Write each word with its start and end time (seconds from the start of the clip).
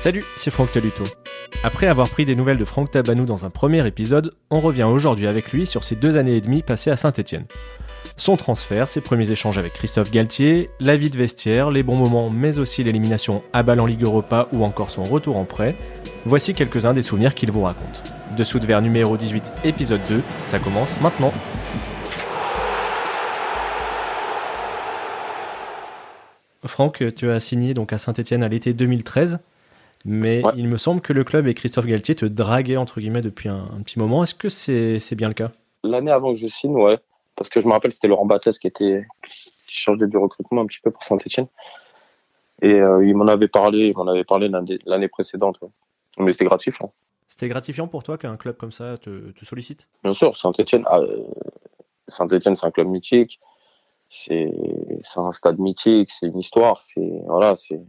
Salut, 0.00 0.24
c'est 0.34 0.50
Franck 0.50 0.70
Taluto. 0.70 1.04
Après 1.62 1.86
avoir 1.86 2.08
pris 2.08 2.24
des 2.24 2.34
nouvelles 2.34 2.56
de 2.56 2.64
Franck 2.64 2.90
Tabanou 2.90 3.26
dans 3.26 3.44
un 3.44 3.50
premier 3.50 3.86
épisode, 3.86 4.32
on 4.48 4.60
revient 4.60 4.84
aujourd'hui 4.84 5.26
avec 5.26 5.52
lui 5.52 5.66
sur 5.66 5.84
ses 5.84 5.94
deux 5.94 6.16
années 6.16 6.38
et 6.38 6.40
demie 6.40 6.62
passées 6.62 6.90
à 6.90 6.96
Saint-Etienne. 6.96 7.44
Son 8.16 8.38
transfert, 8.38 8.88
ses 8.88 9.02
premiers 9.02 9.30
échanges 9.30 9.58
avec 9.58 9.74
Christophe 9.74 10.10
Galtier, 10.10 10.70
la 10.80 10.96
vie 10.96 11.10
de 11.10 11.18
vestiaire, 11.18 11.70
les 11.70 11.82
bons 11.82 11.96
moments, 11.96 12.30
mais 12.30 12.58
aussi 12.58 12.82
l'élimination 12.82 13.42
à 13.52 13.62
balle 13.62 13.78
en 13.78 13.84
Ligue 13.84 14.04
Europa 14.04 14.48
ou 14.54 14.64
encore 14.64 14.88
son 14.88 15.04
retour 15.04 15.36
en 15.36 15.44
prêt, 15.44 15.76
voici 16.24 16.54
quelques-uns 16.54 16.94
des 16.94 17.02
souvenirs 17.02 17.34
qu'il 17.34 17.50
vous 17.50 17.60
raconte. 17.60 18.02
Dessous 18.38 18.58
de 18.58 18.64
verre 18.64 18.80
numéro 18.80 19.18
18, 19.18 19.52
épisode 19.64 20.00
2, 20.08 20.22
ça 20.40 20.58
commence 20.58 20.98
maintenant. 21.02 21.34
Franck, 26.64 27.04
tu 27.14 27.28
as 27.28 27.40
signé 27.40 27.74
donc 27.74 27.92
à 27.92 27.98
Saint-Etienne 27.98 28.42
à 28.42 28.48
l'été 28.48 28.72
2013. 28.72 29.40
Mais 30.04 30.42
il 30.56 30.68
me 30.68 30.76
semble 30.76 31.00
que 31.00 31.12
le 31.12 31.24
club 31.24 31.46
et 31.46 31.54
Christophe 31.54 31.86
Galtier 31.86 32.14
te 32.14 32.24
draguaient 32.24 32.76
entre 32.76 33.00
guillemets 33.00 33.22
depuis 33.22 33.48
un, 33.48 33.80
petit 33.84 33.98
moment. 33.98 34.22
Est-ce 34.22 34.34
que 34.34 34.48
c'est 34.48 35.14
bien 35.14 35.28
le 35.28 35.34
cas? 35.34 35.50
L'année 35.82 36.10
avant 36.10 36.32
que 36.32 36.38
je 36.38 36.46
signe, 36.46 36.74
ouais. 36.74 36.98
Parce 37.36 37.48
que 37.48 37.60
je 37.60 37.66
me 37.66 37.72
rappelle, 37.72 37.92
c'était 37.92 38.08
Laurent 38.08 38.26
Battès 38.26 38.58
qui 38.58 38.66
était 38.66 39.06
qui 39.26 39.76
changeait 39.76 40.06
du 40.06 40.16
recrutement 40.16 40.62
un 40.62 40.66
petit 40.66 40.80
peu 40.82 40.90
pour 40.90 41.02
Saint-Etienne. 41.02 41.46
Et 42.62 42.72
euh, 42.72 43.04
il 43.04 43.14
m'en 43.14 43.28
avait 43.28 43.48
parlé, 43.48 43.88
il 43.88 43.96
m'en 43.96 44.06
avait 44.06 44.24
parlé 44.24 44.50
l'année 44.84 45.08
précédente. 45.08 45.58
Mais 46.18 46.32
c'était 46.32 46.44
gratifiant. 46.44 46.92
C'était 47.28 47.48
gratifiant 47.48 47.86
pour 47.86 48.02
toi 48.02 48.18
qu'un 48.18 48.36
club 48.36 48.56
comme 48.56 48.72
ça 48.72 48.98
te, 48.98 49.30
te 49.30 49.44
sollicite? 49.44 49.88
Bien 50.02 50.12
sûr, 50.12 50.36
Saint-Etienne, 50.36 50.82
ah, 50.86 50.98
euh, 50.98 51.24
Saint-Etienne, 52.08 52.56
c'est 52.56 52.66
un 52.66 52.70
club 52.70 52.88
mythique. 52.88 53.40
C'est 54.08 54.50
un 55.16 55.30
stade 55.30 55.60
mythique, 55.60 56.10
c'est 56.10 56.26
une 56.26 56.40
histoire. 56.40 56.80
C'est 56.80 57.22
voilà, 57.26 57.54
c'est 57.54 57.80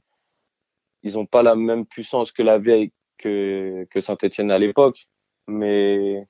ils 1.04 1.14
n'ont 1.14 1.26
pas 1.26 1.44
la 1.44 1.56
même 1.56 1.86
puissance 1.86 2.32
que 2.32 2.44
la 2.44 2.58
vieille 2.58 2.92
que, 3.18 3.86
que 3.90 4.02
Saint-Etienne 4.02 4.52
à 4.52 4.60
l'époque. 4.60 5.08
Mais 5.48 6.28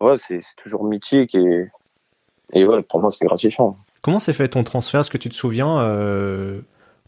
ouais, 0.00 0.16
c'est 0.16 0.40
toujours 0.56 0.84
mythique 0.84 1.34
et, 1.34 1.68
et 2.52 2.64
ouais, 2.64 2.82
pour 2.82 3.00
moi, 3.00 3.10
c'est 3.10 3.24
gratifiant. 3.24 3.76
Comment 4.02 4.18
s'est 4.18 4.32
fait 4.32 4.48
ton 4.48 4.64
transfert? 4.64 5.00
Est-ce 5.00 5.10
que 5.10 5.18
tu 5.18 5.28
te 5.28 5.34
souviens 5.34 5.80
euh, 5.80 6.60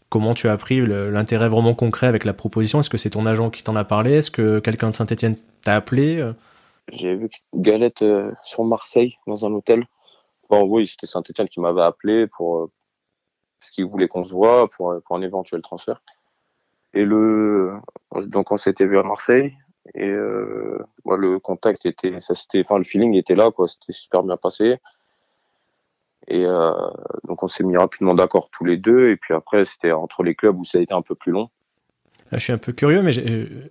comment 0.09 0.33
tu 0.33 0.47
as 0.47 0.51
appris 0.51 0.85
l'intérêt 0.85 1.47
vraiment 1.47 1.73
concret 1.73 2.07
avec 2.07 2.25
la 2.25 2.33
proposition? 2.33 2.79
Est-ce 2.79 2.89
que 2.89 2.97
c'est 2.97 3.11
ton 3.11 3.25
agent 3.25 3.49
qui 3.49 3.63
t'en 3.63 3.75
a 3.75 3.83
parlé? 3.83 4.15
Est-ce 4.15 4.31
que 4.31 4.59
quelqu'un 4.59 4.89
de 4.89 4.95
Saint-Etienne 4.95 5.35
t'a 5.63 5.75
appelé 5.75 6.23
J'ai 6.91 7.15
vu 7.15 7.29
Galette 7.55 8.01
euh, 8.01 8.31
sur 8.43 8.63
Marseille 8.63 9.17
dans 9.25 9.45
un 9.45 9.53
hôtel. 9.53 9.85
Bon, 10.49 10.63
oui, 10.63 10.85
c'était 10.85 11.07
Saint-Etienne 11.07 11.47
qui 11.47 11.61
m'avait 11.61 11.81
appelé 11.81 12.27
pour 12.27 12.57
euh, 12.57 12.71
ce 13.61 13.71
qu'il 13.71 13.85
voulait 13.85 14.09
qu'on 14.09 14.25
se 14.25 14.33
voit 14.33 14.69
pour, 14.69 14.93
pour 15.05 15.15
un 15.15 15.21
éventuel 15.21 15.61
transfert. 15.61 16.01
Et 16.93 17.05
le, 17.05 17.73
donc 18.27 18.51
on 18.51 18.57
s'était 18.57 18.85
vu 18.85 18.97
à 18.97 19.03
Marseille 19.03 19.53
et 19.95 20.09
euh, 20.09 20.77
le 21.05 21.39
contact 21.39 21.85
était, 21.85 22.19
ça 22.21 22.35
c'était, 22.35 22.61
enfin 22.65 22.77
le 22.77 22.83
feeling 22.83 23.15
était 23.15 23.35
là 23.35 23.51
quoi, 23.51 23.67
c'était 23.67 23.93
super 23.93 24.23
bien 24.23 24.37
passé. 24.37 24.77
Et 26.27 26.45
euh, 26.45 26.71
donc 27.27 27.41
on 27.43 27.47
s'est 27.47 27.63
mis 27.63 27.77
rapidement 27.77 28.13
d'accord 28.13 28.49
tous 28.51 28.63
les 28.63 28.77
deux 28.77 29.09
et 29.09 29.17
puis 29.17 29.33
après 29.33 29.65
c'était 29.65 29.91
entre 29.91 30.23
les 30.23 30.35
clubs 30.35 30.59
où 30.59 30.65
ça 30.65 30.77
a 30.77 30.81
été 30.81 30.93
un 30.93 31.01
peu 31.01 31.15
plus 31.15 31.31
long. 31.31 31.49
je 32.31 32.37
suis 32.37 32.53
un 32.53 32.59
peu 32.59 32.73
curieux, 32.73 33.01
mais 33.01 33.11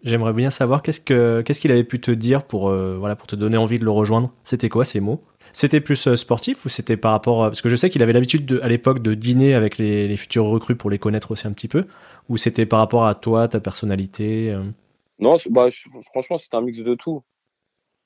j'aimerais 0.02 0.32
bien 0.32 0.50
savoir 0.50 0.82
qu'est-ce 0.82 1.00
que 1.00 1.42
qu'est-ce 1.42 1.60
qu'il 1.60 1.70
avait 1.70 1.84
pu 1.84 2.00
te 2.00 2.10
dire 2.10 2.42
pour 2.42 2.68
euh, 2.68 2.96
voilà 2.98 3.16
pour 3.16 3.28
te 3.28 3.36
donner 3.36 3.56
envie 3.56 3.78
de 3.78 3.84
le 3.84 3.90
rejoindre. 3.92 4.32
C'était 4.42 4.68
quoi 4.68 4.84
ces 4.84 5.00
mots? 5.00 5.22
C'était 5.52 5.80
plus 5.80 6.14
sportif 6.14 6.64
ou 6.64 6.68
c'était 6.68 6.96
par 6.96 7.12
rapport 7.12 7.42
parce 7.42 7.62
que 7.62 7.68
je 7.68 7.76
sais 7.76 7.88
qu'il 7.90 8.02
avait 8.02 8.12
l'habitude 8.12 8.60
à 8.62 8.68
l'époque 8.68 9.00
de 9.00 9.14
dîner 9.14 9.54
avec 9.54 9.78
les, 9.78 10.16
futurs 10.16 10.44
recrues 10.44 10.76
pour 10.76 10.90
les 10.90 10.98
connaître 10.98 11.30
aussi 11.30 11.46
un 11.46 11.52
petit 11.52 11.68
peu. 11.68 11.86
Ou 12.30 12.36
c'était 12.36 12.64
par 12.64 12.78
rapport 12.78 13.06
à 13.06 13.16
toi, 13.16 13.48
ta 13.48 13.58
personnalité 13.58 14.52
euh? 14.52 14.62
Non, 15.18 15.36
bah, 15.50 15.66
franchement, 16.06 16.38
c'était 16.38 16.56
un 16.56 16.60
mix 16.60 16.78
de 16.78 16.94
tout. 16.94 17.24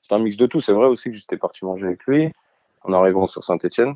C'était 0.01 0.15
un 0.15 0.19
mix 0.19 0.35
de 0.35 0.47
tout. 0.47 0.59
C'est 0.59 0.73
vrai 0.73 0.87
aussi 0.87 1.11
que 1.11 1.15
j'étais 1.15 1.37
parti 1.37 1.63
manger 1.63 1.85
avec 1.85 2.03
lui 2.05 2.31
en 2.83 2.91
arrivant 2.91 3.27
sur 3.27 3.43
Saint-Etienne. 3.43 3.93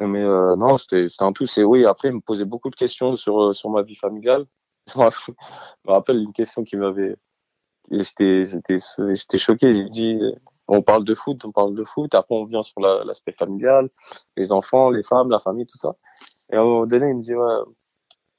Mais 0.00 0.22
euh, 0.22 0.54
non, 0.56 0.76
c'était 0.76 1.06
un 1.20 1.32
tout. 1.32 1.46
C'est 1.46 1.64
oui. 1.64 1.86
Après, 1.86 2.08
il 2.08 2.14
me 2.14 2.20
posait 2.20 2.44
beaucoup 2.44 2.68
de 2.68 2.76
questions 2.76 3.16
sur, 3.16 3.40
euh, 3.40 3.52
sur 3.54 3.70
ma 3.70 3.82
vie 3.82 3.94
familiale. 3.94 4.44
je 4.86 5.00
me 5.00 5.90
rappelle 5.90 6.18
une 6.18 6.34
question 6.34 6.62
qui 6.62 6.76
m'avait. 6.76 7.16
J'étais 7.90 9.38
choqué. 9.38 9.70
Il 9.70 9.90
dit 9.90 10.20
on 10.68 10.82
parle 10.82 11.04
de 11.04 11.14
foot, 11.14 11.42
on 11.46 11.52
parle 11.52 11.74
de 11.74 11.84
foot. 11.84 12.14
Après, 12.14 12.34
on 12.34 12.44
vient 12.44 12.62
sur 12.62 12.80
l'aspect 12.80 13.32
familial, 13.32 13.88
les 14.36 14.52
enfants, 14.52 14.90
les 14.90 15.02
femmes, 15.02 15.30
la 15.30 15.38
famille, 15.38 15.66
tout 15.66 15.78
ça. 15.78 15.96
Et 16.52 16.56
à 16.56 16.60
un 16.60 16.64
moment 16.64 16.86
donné, 16.86 17.08
il 17.08 17.16
me 17.16 17.22
dit 17.22 17.34
ouais, 17.34 17.54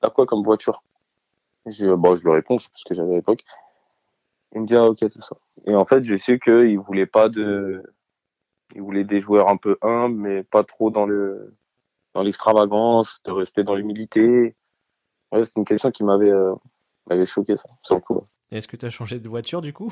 T'as 0.02 0.10
quoi 0.10 0.26
comme 0.26 0.44
voiture? 0.44 0.84
Je, 1.66 1.94
bon, 1.94 2.16
je 2.16 2.24
lui 2.24 2.32
réponds, 2.32 2.58
parce 2.58 2.84
que 2.84 2.94
j'avais 2.94 3.14
à 3.14 3.16
l'époque. 3.16 3.44
Il 4.54 4.62
me 4.62 4.66
dit, 4.66 4.76
ah, 4.76 4.86
ok, 4.86 5.00
tout 5.10 5.22
ça. 5.22 5.36
Et 5.66 5.76
en 5.76 5.86
fait, 5.86 6.04
j'ai 6.04 6.18
su 6.18 6.40
qu'il 6.40 6.80
voulait 6.80 7.06
pas 7.06 7.28
de, 7.30 7.84
il 8.76 8.82
voulait 8.82 9.04
des 9.04 9.22
joueurs 9.22 9.50
un 9.50 9.58
peu 9.58 9.78
humbles, 9.82 10.16
mais 10.16 10.44
pas 10.44 10.64
trop 10.64 10.90
dans 10.90 11.06
le, 11.06 11.56
dans 12.14 12.24
l'extravagance, 12.24 13.22
de 13.24 13.32
rester 13.32 13.64
dans 13.64 13.76
l'humilité. 13.76 14.56
Ouais, 15.32 15.44
c'est 15.44 15.56
une 15.58 15.66
question 15.66 15.92
qui 15.92 16.04
m'avait, 16.04 16.32
euh, 16.32 16.56
choqué, 17.26 17.56
ça, 17.56 17.70
sur 17.82 17.96
le 17.96 18.02
coup. 18.02 18.24
Est-ce 18.52 18.68
que 18.68 18.78
tu 18.78 18.86
as 18.86 18.90
changé 18.90 19.20
de 19.20 19.28
voiture, 19.28 19.62
du 19.62 19.74
coup? 19.74 19.92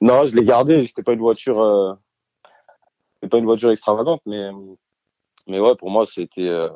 Non, 0.00 0.26
je 0.26 0.34
l'ai 0.34 0.44
gardé. 0.44 0.86
C'était 0.86 1.02
pas 1.02 1.12
une 1.12 1.20
voiture, 1.20 1.60
euh... 1.60 1.94
pas 3.28 3.38
une 3.38 3.46
voiture 3.46 3.70
extravagante, 3.70 4.22
mais, 4.26 4.50
mais 5.48 5.58
ouais, 5.58 5.74
pour 5.76 5.90
moi, 5.90 6.06
c'était, 6.06 6.46
euh... 6.48 6.70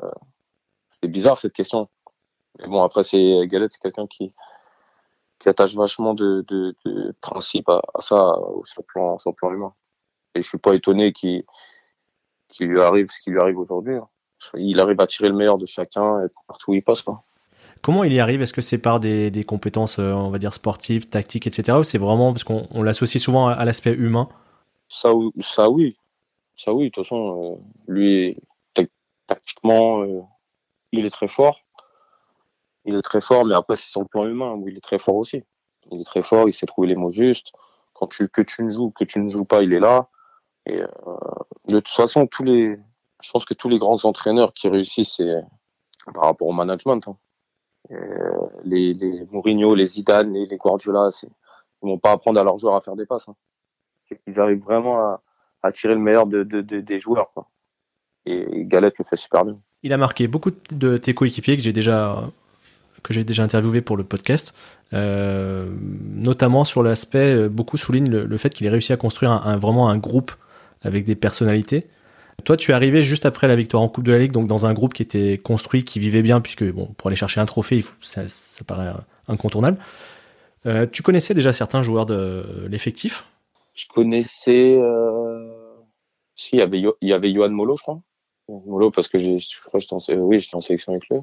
c'était 0.91 1.09
bizarre, 1.09 1.39
cette 1.39 1.53
question. 1.53 1.89
Mais 2.59 2.67
bon, 2.67 2.83
après, 2.83 3.05
c'est 3.05 3.47
Galette, 3.47 3.73
c'est 3.73 3.83
quelqu'un 3.83 4.07
qui, 4.07 4.33
qui 5.39 5.49
attache 5.49 5.75
vachement 5.75 6.15
de, 6.15 6.45
de, 6.49 6.75
de 6.85 7.15
principe 7.21 7.69
à, 7.69 7.83
ça 8.01 8.35
sur 8.65 8.83
le 8.83 8.87
plan, 8.87 9.19
sur 9.19 9.31
le 9.31 9.35
plan 9.35 9.53
humain. 9.53 9.75
Et 10.35 10.43
je 10.43 10.49
suis 10.49 10.59
pas 10.59 10.75
étonné 10.75 11.13
qu'il 11.13 11.45
lui 12.61 12.81
arrive 12.81 13.09
ce 13.11 13.21
qui 13.21 13.31
lui 13.31 13.41
arrive 13.41 13.59
aujourd'hui. 13.59 13.97
Hein. 13.97 14.09
Il 14.55 14.81
arrive 14.81 15.01
à 15.01 15.07
tirer 15.07 15.29
le 15.29 15.35
meilleur 15.35 15.59
de 15.59 15.67
chacun 15.67 16.25
et 16.25 16.29
partout 16.47 16.73
où 16.73 16.75
il 16.75 16.83
passe. 16.83 17.03
Quoi. 17.03 17.23
Comment 17.83 18.05
il 18.05 18.13
y 18.13 18.21
arrive? 18.21 18.43
Est-ce 18.43 18.53
que 18.53 18.61
c'est 18.61 18.79
par 18.79 19.01
des, 19.01 19.31
des, 19.31 19.45
compétences, 19.45 19.99
euh, 19.99 20.13
on 20.13 20.31
va 20.31 20.39
dire, 20.39 20.53
sportives, 20.53 21.09
tactiques, 21.09 21.47
etc. 21.47 21.79
Ou 21.79 21.85
c'est 21.85 21.99
vraiment 21.99 22.33
parce 22.33 22.45
qu'on 22.45 22.67
on, 22.71 22.83
l'associe 22.83 23.23
souvent 23.23 23.49
à, 23.49 23.65
l'aspect 23.65 23.93
humain? 23.93 24.29
Ça, 24.89 25.13
ça, 25.41 25.71
oui. 25.71 25.97
Ça, 26.57 26.73
oui. 26.73 26.87
De 26.87 26.91
toute 26.91 27.05
façon, 27.05 27.59
euh, 27.59 27.93
lui, 27.93 28.37
tactiquement, 29.27 30.03
euh, 30.03 30.23
il 30.93 31.05
est 31.05 31.11
très 31.11 31.29
fort 31.29 31.61
il 32.89 32.97
est 32.97 33.03
très 33.03 33.21
fort, 33.21 33.45
mais 33.45 33.55
après, 33.55 33.77
c'est 33.77 33.91
son 33.91 34.07
plan 34.07 34.27
humain 34.27 34.55
où 34.55 34.67
il 34.67 34.79
est 34.79 34.81
très 34.81 34.99
fort 34.99 35.17
aussi. 35.17 35.45
Il 35.91 36.01
est 36.01 36.05
très 36.05 36.23
fort, 36.23 36.49
il 36.49 36.55
sait 36.55 36.65
trouver 36.65 36.89
les 36.89 36.97
mots 36.97 37.11
justes. 37.11 37.53
Quand 37.93 38.07
tu, 38.07 38.29
que 38.29 38.41
tu 38.41 38.65
ne 38.65 38.73
joues, 38.73 38.91
que 38.93 39.05
tu 39.05 39.21
ne 39.21 39.31
joues 39.31 39.45
pas, 39.45 39.63
il 39.63 39.75
est 39.75 39.81
là. 39.81 40.09
Euh, 40.71 40.87
de 41.67 41.81
toute 41.81 41.95
façon, 41.95 42.27
tous 42.27 42.45
les, 42.45 42.79
je 43.23 43.31
pense 43.31 43.45
que 43.45 43.53
tous 43.53 43.69
les 43.69 43.79
grands 43.79 44.03
entraîneurs 44.05 44.55
qui 44.55 44.69
réussissent, 44.69 45.17
c'est 45.17 45.43
par 46.15 46.25
rapport 46.25 46.49
au 46.49 46.53
management. 46.53 47.07
Hein. 47.09 47.17
les, 48.65 48.95
les 48.95 49.27
Mourinho, 49.31 49.75
les 49.75 49.87
Zidane, 49.87 50.33
les, 50.33 50.57
Guardiola, 50.57 51.11
ils 51.23 51.29
vont 51.83 51.99
pas 51.99 52.13
apprendre 52.13 52.41
à 52.41 52.45
leurs 52.45 52.57
joueurs 52.57 52.77
à 52.77 52.81
faire 52.81 52.97
des 52.97 53.05
passes. 53.05 53.29
Hein. 53.29 53.37
Ils 54.27 54.41
arrivent 54.41 54.63
vraiment 54.63 54.99
à, 54.99 55.23
à, 55.63 55.73
tirer 55.73 55.93
le 55.93 56.01
meilleur 56.01 56.27
de, 56.27 56.43
de, 56.43 56.63
des 56.63 57.01
joueurs. 57.01 57.33
Et 58.25 58.65
Galette 58.65 58.97
le 58.99 59.05
fait 59.05 59.17
super 59.17 59.45
bien. 59.45 59.61
Il 59.83 59.93
a 59.93 59.99
marqué 59.99 60.27
beaucoup 60.27 60.53
de 60.71 60.97
tes 60.97 61.13
coéquipiers 61.13 61.57
que 61.57 61.63
j'ai 61.63 61.75
déjà 61.75 62.31
que 63.03 63.13
j'ai 63.13 63.25
déjà 63.25 63.43
interviewé 63.43 63.81
pour 63.81 63.97
le 63.97 64.05
podcast, 64.05 64.55
euh, 64.93 65.69
notamment 66.15 66.65
sur 66.65 66.83
l'aspect, 66.83 67.35
euh, 67.35 67.49
beaucoup 67.49 67.77
soulignent 67.77 68.11
le, 68.11 68.37
fait 68.39 68.51
qu'il 68.51 68.67
ait 68.67 68.71
réussi 68.71 68.93
à 68.93 68.97
construire 68.97 69.59
vraiment 69.59 69.89
un 69.89 69.97
groupe 69.97 70.33
avec 70.83 71.05
des 71.05 71.15
personnalités. 71.15 71.87
Toi, 72.45 72.57
tu 72.57 72.71
es 72.71 72.75
arrivé 72.75 73.03
juste 73.03 73.27
après 73.27 73.49
la 73.49 73.57
victoire 73.57 73.83
en 73.83 73.89
Coupe 73.89 74.05
de 74.05 74.13
la 74.13 74.19
Ligue, 74.19 74.33
donc 74.33 74.47
dans 74.47 74.65
un 74.65 74.73
groupe 74.73 74.95
qui 74.95 75.03
était 75.03 75.39
construit, 75.39 75.85
qui 75.85 75.99
vivait 75.99 76.23
bien, 76.23 76.41
puisque 76.41 76.65
bon, 76.65 76.87
pour 76.97 77.09
aller 77.09 77.17
chercher 77.17 77.41
un 77.41 77.47
trophée, 77.47 77.85
ça, 78.01 78.23
paraît 78.67 78.93
incontournable. 79.27 79.79
Euh, 80.67 80.87
tu 80.91 81.03
connaissais 81.03 81.35
déjà 81.35 81.53
certains 81.53 81.83
joueurs 81.83 82.07
de 82.07 82.67
l'effectif? 82.69 83.25
Je 83.75 83.87
connaissais. 83.89 84.77
Euh... 84.79 85.53
Si, 86.37 86.57
il 86.57 86.61
y 86.61 86.63
avait, 86.63 86.79
il 86.79 87.09
y 87.09 87.13
avait 87.13 87.33
Johan 87.33 87.51
Molo, 87.51 87.77
je 87.77 87.83
crois. 87.83 88.01
Molo, 88.49 88.91
parce 88.91 89.09
que 89.09 89.19
je 89.19 89.37
crois 89.67 89.81
que 89.81 89.87
j'étais 89.99 90.15
en, 90.15 90.59
en 90.59 90.61
sélection 90.61 90.93
avec 90.93 91.09
lui. 91.09 91.19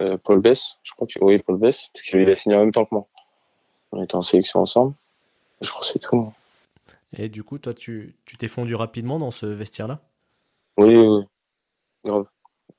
Euh, 0.00 0.16
Paul 0.18 0.40
Bess, 0.40 0.76
je 0.82 0.92
crois 0.92 1.06
que 1.06 1.18
oui, 1.22 1.38
Paul 1.38 1.58
Bess, 1.58 1.90
parce 1.92 2.04
qu'il 2.04 2.28
a 2.28 2.34
signé 2.34 2.56
en 2.56 2.60
même 2.60 2.72
temps 2.72 2.84
que 2.84 2.94
moi. 2.94 3.06
On 3.92 4.02
était 4.02 4.16
en 4.16 4.22
sélection 4.22 4.60
ensemble. 4.60 4.94
Je 5.60 5.70
crois 5.70 5.80
que 5.80 5.86
c'est 5.86 5.98
tout. 5.98 6.32
Et 7.16 7.28
du 7.28 7.42
coup, 7.42 7.58
toi, 7.58 7.72
tu 7.74 8.14
t'es 8.38 8.48
fondu 8.48 8.74
rapidement 8.74 9.18
dans 9.18 9.30
ce 9.30 9.46
vestiaire-là? 9.46 10.00
Oui, 10.76 10.94
oui, 10.96 11.24
grave. 12.04 12.26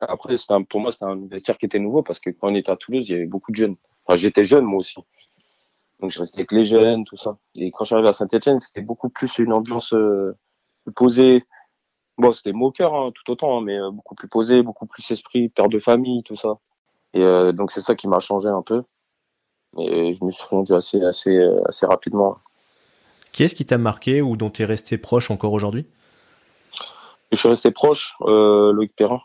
Après, 0.01 0.35
un, 0.49 0.63
pour 0.63 0.79
moi, 0.79 0.91
c'était 0.91 1.05
un 1.05 1.27
vestiaire 1.27 1.57
qui 1.57 1.65
était 1.65 1.79
nouveau 1.79 2.03
parce 2.03 2.19
que 2.19 2.29
quand 2.29 2.51
on 2.51 2.55
était 2.55 2.71
à 2.71 2.77
Toulouse, 2.77 3.09
il 3.09 3.11
y 3.11 3.15
avait 3.15 3.25
beaucoup 3.25 3.51
de 3.51 3.57
jeunes. 3.57 3.75
Enfin, 4.05 4.15
j'étais 4.17 4.45
jeune 4.45 4.63
moi 4.63 4.79
aussi. 4.79 4.95
Donc, 5.99 6.11
je 6.11 6.19
restais 6.19 6.39
avec 6.39 6.51
les 6.53 6.65
jeunes, 6.65 7.03
tout 7.03 7.17
ça. 7.17 7.37
Et 7.55 7.71
quand 7.71 7.83
je 7.83 7.87
suis 7.87 7.95
arrivé 7.95 8.09
à 8.09 8.13
Saint-Etienne, 8.13 8.59
c'était 8.61 8.81
beaucoup 8.81 9.09
plus 9.09 9.37
une 9.39 9.51
ambiance 9.51 9.93
euh, 9.93 10.37
posée. 10.95 11.43
Bon, 12.17 12.31
c'était 12.31 12.53
moqueur 12.53 12.95
hein, 12.95 13.11
tout 13.13 13.29
autant, 13.31 13.57
hein, 13.57 13.61
mais 13.61 13.77
euh, 13.77 13.91
beaucoup 13.91 14.15
plus 14.15 14.29
posé, 14.29 14.61
beaucoup 14.61 14.85
plus 14.85 15.09
esprit, 15.11 15.49
père 15.49 15.67
de 15.67 15.79
famille, 15.79 16.23
tout 16.23 16.37
ça. 16.37 16.59
Et 17.13 17.23
euh, 17.23 17.51
donc 17.51 17.71
c'est 17.71 17.81
ça 17.81 17.95
qui 17.95 18.07
m'a 18.07 18.19
changé 18.19 18.47
un 18.49 18.61
peu. 18.61 18.83
Et 19.77 20.13
je 20.13 20.23
me 20.23 20.31
suis 20.31 20.43
rendu 20.49 20.73
assez, 20.73 21.03
assez, 21.03 21.39
assez 21.65 21.85
rapidement. 21.85 22.37
Qui 23.31 23.43
est-ce 23.43 23.55
qui 23.55 23.65
t'a 23.65 23.77
marqué 23.77 24.21
ou 24.21 24.35
dont 24.35 24.49
tu 24.49 24.63
es 24.63 24.65
resté 24.65 24.97
proche 24.97 25.29
encore 25.29 25.53
aujourd'hui? 25.53 25.85
Je 27.31 27.37
suis 27.37 27.49
resté 27.49 27.71
proche, 27.71 28.15
euh, 28.21 28.71
Loïc 28.73 28.95
Perrin. 28.95 29.21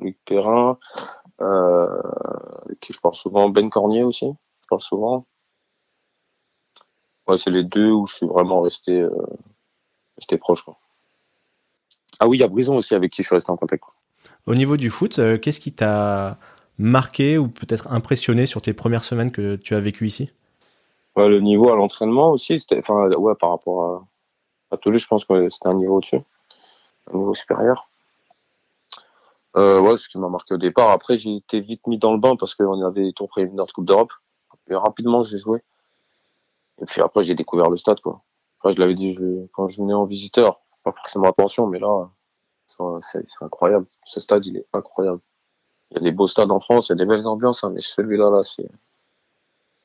Loïc 0.00 0.16
Perrin, 0.24 0.78
euh, 1.40 2.02
qui 2.80 2.92
je 2.92 3.00
parle 3.00 3.14
souvent, 3.14 3.48
Ben 3.48 3.68
Cornier 3.68 4.02
aussi, 4.02 4.26
je 4.62 4.66
parle 4.68 4.80
souvent. 4.80 5.26
Ouais, 7.26 7.36
c'est 7.36 7.50
les 7.50 7.64
deux 7.64 7.90
où 7.90 8.06
je 8.06 8.14
suis 8.14 8.26
vraiment 8.26 8.62
resté, 8.62 9.00
euh, 9.02 9.10
resté 10.16 10.38
proche. 10.38 10.62
Quoi. 10.62 10.78
Ah 12.20 12.26
oui, 12.26 12.38
il 12.38 12.40
y 12.40 12.44
a 12.44 12.48
Brison 12.48 12.76
aussi 12.76 12.94
avec 12.94 13.12
qui 13.12 13.22
je 13.22 13.26
suis 13.26 13.34
resté 13.34 13.50
en 13.50 13.56
contact. 13.56 13.84
Au 14.46 14.54
niveau 14.54 14.78
du 14.78 14.88
foot, 14.88 15.18
euh, 15.18 15.36
qu'est-ce 15.36 15.60
qui 15.60 15.72
t'a 15.72 16.38
marqué 16.78 17.38
ou 17.38 17.48
peut-être 17.48 17.92
impressionné 17.92 18.46
sur 18.46 18.62
tes 18.62 18.72
premières 18.72 19.04
semaines 19.04 19.32
que 19.32 19.56
tu 19.56 19.74
as 19.74 19.80
vécues 19.80 20.06
ici? 20.06 20.30
Le 21.16 21.40
niveau 21.40 21.70
à 21.70 21.74
l'entraînement 21.74 22.30
aussi, 22.30 22.64
enfin, 22.76 23.08
ouais, 23.08 23.34
par 23.34 23.50
rapport 23.50 23.84
à, 23.84 24.06
à 24.74 24.76
Toulouse, 24.76 25.02
je 25.02 25.08
pense 25.08 25.24
que 25.24 25.50
c'était 25.50 25.68
un 25.68 25.74
niveau 25.74 25.96
au-dessus, 25.96 26.20
un 27.12 27.16
niveau 27.16 27.34
supérieur. 27.34 27.88
Euh, 29.56 29.80
ouais, 29.80 29.96
ce 29.96 30.08
qui 30.08 30.18
m'a 30.18 30.28
marqué 30.28 30.54
au 30.54 30.58
départ. 30.58 30.90
Après, 30.90 31.18
j'ai 31.18 31.34
été 31.34 31.58
vite 31.58 31.84
mis 31.88 31.98
dans 31.98 32.12
le 32.12 32.18
bain 32.18 32.36
parce 32.36 32.54
qu'on 32.54 32.80
avait 32.82 33.02
des 33.02 33.12
tours 33.12 33.28
préliminaires 33.28 33.66
de 33.66 33.72
Coupe 33.72 33.86
d'Europe. 33.86 34.12
Et 34.70 34.76
rapidement, 34.76 35.22
j'ai 35.22 35.38
joué. 35.38 35.60
Et 36.80 36.84
puis 36.84 37.00
après, 37.00 37.24
j'ai 37.24 37.34
découvert 37.34 37.68
le 37.68 37.76
stade, 37.76 38.00
quoi. 38.00 38.22
Je 38.64 38.78
l'avais 38.78 38.94
dit 38.94 39.18
quand 39.52 39.66
je 39.66 39.80
venais 39.80 39.94
en 39.94 40.04
visiteur. 40.04 40.60
Pas 40.84 40.92
forcément 40.92 41.28
attention, 41.28 41.66
mais 41.66 41.80
là, 41.80 42.08
c'est 42.66 43.24
incroyable. 43.40 43.86
Ce 44.04 44.20
stade, 44.20 44.46
il 44.46 44.58
est 44.58 44.66
incroyable. 44.72 45.20
Il 45.90 45.94
y 45.94 45.96
a 45.98 46.00
des 46.00 46.12
beaux 46.12 46.28
stades 46.28 46.50
en 46.50 46.60
France, 46.60 46.88
il 46.88 46.92
y 46.92 46.94
a 46.94 46.96
des 46.96 47.06
belles 47.06 47.26
ambiances, 47.26 47.64
hein, 47.64 47.70
mais 47.70 47.80
celui-là, 47.80 48.30
là, 48.30 48.42
c'est, 48.42 48.68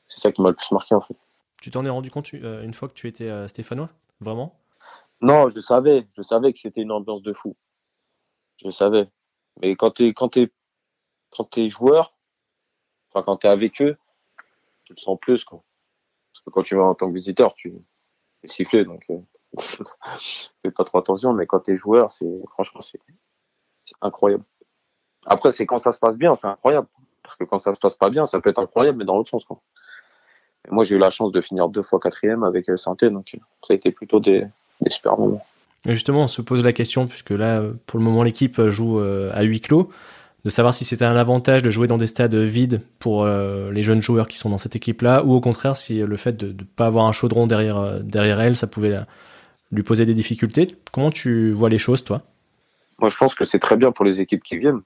ça 0.08 0.32
qui 0.32 0.42
m'a 0.42 0.50
le 0.50 0.54
plus 0.54 0.70
marqué, 0.72 0.94
en 0.94 1.00
fait. 1.00 1.16
Tu 1.62 1.70
t'en 1.70 1.84
es 1.84 1.88
rendu 1.88 2.10
compte 2.10 2.32
euh, 2.34 2.62
une 2.62 2.74
fois 2.74 2.88
que 2.88 2.94
tu 2.94 3.08
étais 3.08 3.30
euh, 3.30 3.48
stéphanois? 3.48 3.88
Vraiment? 4.20 4.54
Non, 5.20 5.48
je 5.48 5.60
savais. 5.60 6.06
Je 6.16 6.22
savais 6.22 6.52
que 6.52 6.58
c'était 6.58 6.82
une 6.82 6.92
ambiance 6.92 7.22
de 7.22 7.32
fou. 7.32 7.56
Je 8.62 8.70
savais. 8.70 9.08
Mais 9.60 9.74
quand 9.76 9.92
tu 9.92 10.06
es, 10.06 10.12
quand 10.12 10.36
es, 10.36 10.52
quand 11.30 11.56
es 11.56 11.70
joueur, 11.70 12.14
enfin, 13.10 13.24
quand 13.24 13.38
tu 13.38 13.46
es 13.46 13.50
avec 13.50 13.80
eux, 13.80 13.96
tu 14.84 14.92
le 14.92 15.00
sens 15.00 15.18
plus. 15.18 15.44
Quoi. 15.44 15.62
Parce 16.32 16.44
que 16.44 16.50
quand 16.50 16.62
tu 16.62 16.76
vas 16.76 16.84
en 16.84 16.94
tant 16.94 17.08
que 17.08 17.14
visiteur, 17.14 17.54
tu 17.54 17.74
es 18.42 18.48
sifflé. 18.48 18.84
Donc, 18.84 19.04
euh, 19.08 19.18
fais 20.62 20.70
pas 20.70 20.84
trop 20.84 20.98
attention. 20.98 21.32
Mais 21.32 21.46
quand 21.46 21.60
tu 21.60 21.72
es 21.72 21.76
joueur, 21.76 22.10
c'est 22.10 22.30
franchement, 22.50 22.82
c'est 22.82 23.00
incroyable. 24.02 24.44
Après, 25.26 25.52
c'est 25.52 25.66
quand 25.66 25.78
ça 25.78 25.92
se 25.92 25.98
passe 25.98 26.18
bien, 26.18 26.34
c'est 26.34 26.46
incroyable. 26.46 26.86
Parce 27.22 27.36
que 27.36 27.44
quand 27.44 27.58
ça 27.58 27.74
se 27.74 27.80
passe 27.80 27.96
pas 27.96 28.10
bien, 28.10 28.26
ça 28.26 28.40
peut 28.40 28.50
être 28.50 28.60
incroyable, 28.60 28.98
mais 28.98 29.04
dans 29.04 29.16
l'autre 29.16 29.30
sens. 29.30 29.44
Quoi 29.44 29.60
moi, 30.70 30.84
j'ai 30.84 30.94
eu 30.96 30.98
la 30.98 31.10
chance 31.10 31.32
de 31.32 31.40
finir 31.40 31.68
deux 31.68 31.82
fois 31.82 32.00
quatrième 32.00 32.42
avec 32.42 32.68
euh, 32.68 32.76
Santé, 32.76 33.10
donc 33.10 33.32
euh, 33.34 33.38
ça 33.62 33.74
a 33.74 33.76
été 33.76 33.90
plutôt 33.90 34.20
des, 34.20 34.46
super 34.88 35.18
moments. 35.18 35.44
Et 35.86 35.94
justement, 35.94 36.24
on 36.24 36.28
se 36.28 36.40
pose 36.40 36.64
la 36.64 36.72
question, 36.72 37.06
puisque 37.06 37.30
là, 37.30 37.62
pour 37.86 37.98
le 37.98 38.04
moment, 38.04 38.22
l'équipe 38.22 38.60
joue 38.68 39.00
euh, 39.00 39.30
à 39.34 39.42
huis 39.42 39.60
clos, 39.60 39.90
de 40.44 40.50
savoir 40.50 40.74
si 40.74 40.84
c'était 40.84 41.04
un 41.04 41.16
avantage 41.16 41.62
de 41.62 41.70
jouer 41.70 41.88
dans 41.88 41.96
des 41.96 42.06
stades 42.06 42.34
vides 42.34 42.82
pour 42.98 43.26
les 43.26 43.80
jeunes 43.80 44.02
joueurs 44.02 44.28
qui 44.28 44.36
sont 44.36 44.50
dans 44.50 44.58
cette 44.58 44.76
équipe-là, 44.76 45.24
ou 45.24 45.32
au 45.32 45.40
contraire, 45.40 45.74
si 45.74 46.00
le 46.00 46.16
fait 46.18 46.36
de 46.36 46.48
ne 46.48 46.64
pas 46.64 46.84
avoir 46.84 47.06
un 47.06 47.12
chaudron 47.12 47.46
derrière, 47.46 48.02
derrière 48.02 48.38
elle, 48.42 48.54
ça 48.54 48.66
pouvait 48.66 48.98
lui 49.72 49.82
poser 49.82 50.04
des 50.04 50.12
difficultés. 50.12 50.76
Comment 50.92 51.10
tu 51.10 51.52
vois 51.52 51.70
les 51.70 51.78
choses, 51.78 52.04
toi? 52.04 52.20
Moi, 53.00 53.08
je 53.08 53.16
pense 53.16 53.34
que 53.34 53.46
c'est 53.46 53.58
très 53.58 53.78
bien 53.78 53.90
pour 53.90 54.04
les 54.04 54.20
équipes 54.20 54.42
qui 54.42 54.58
viennent 54.58 54.82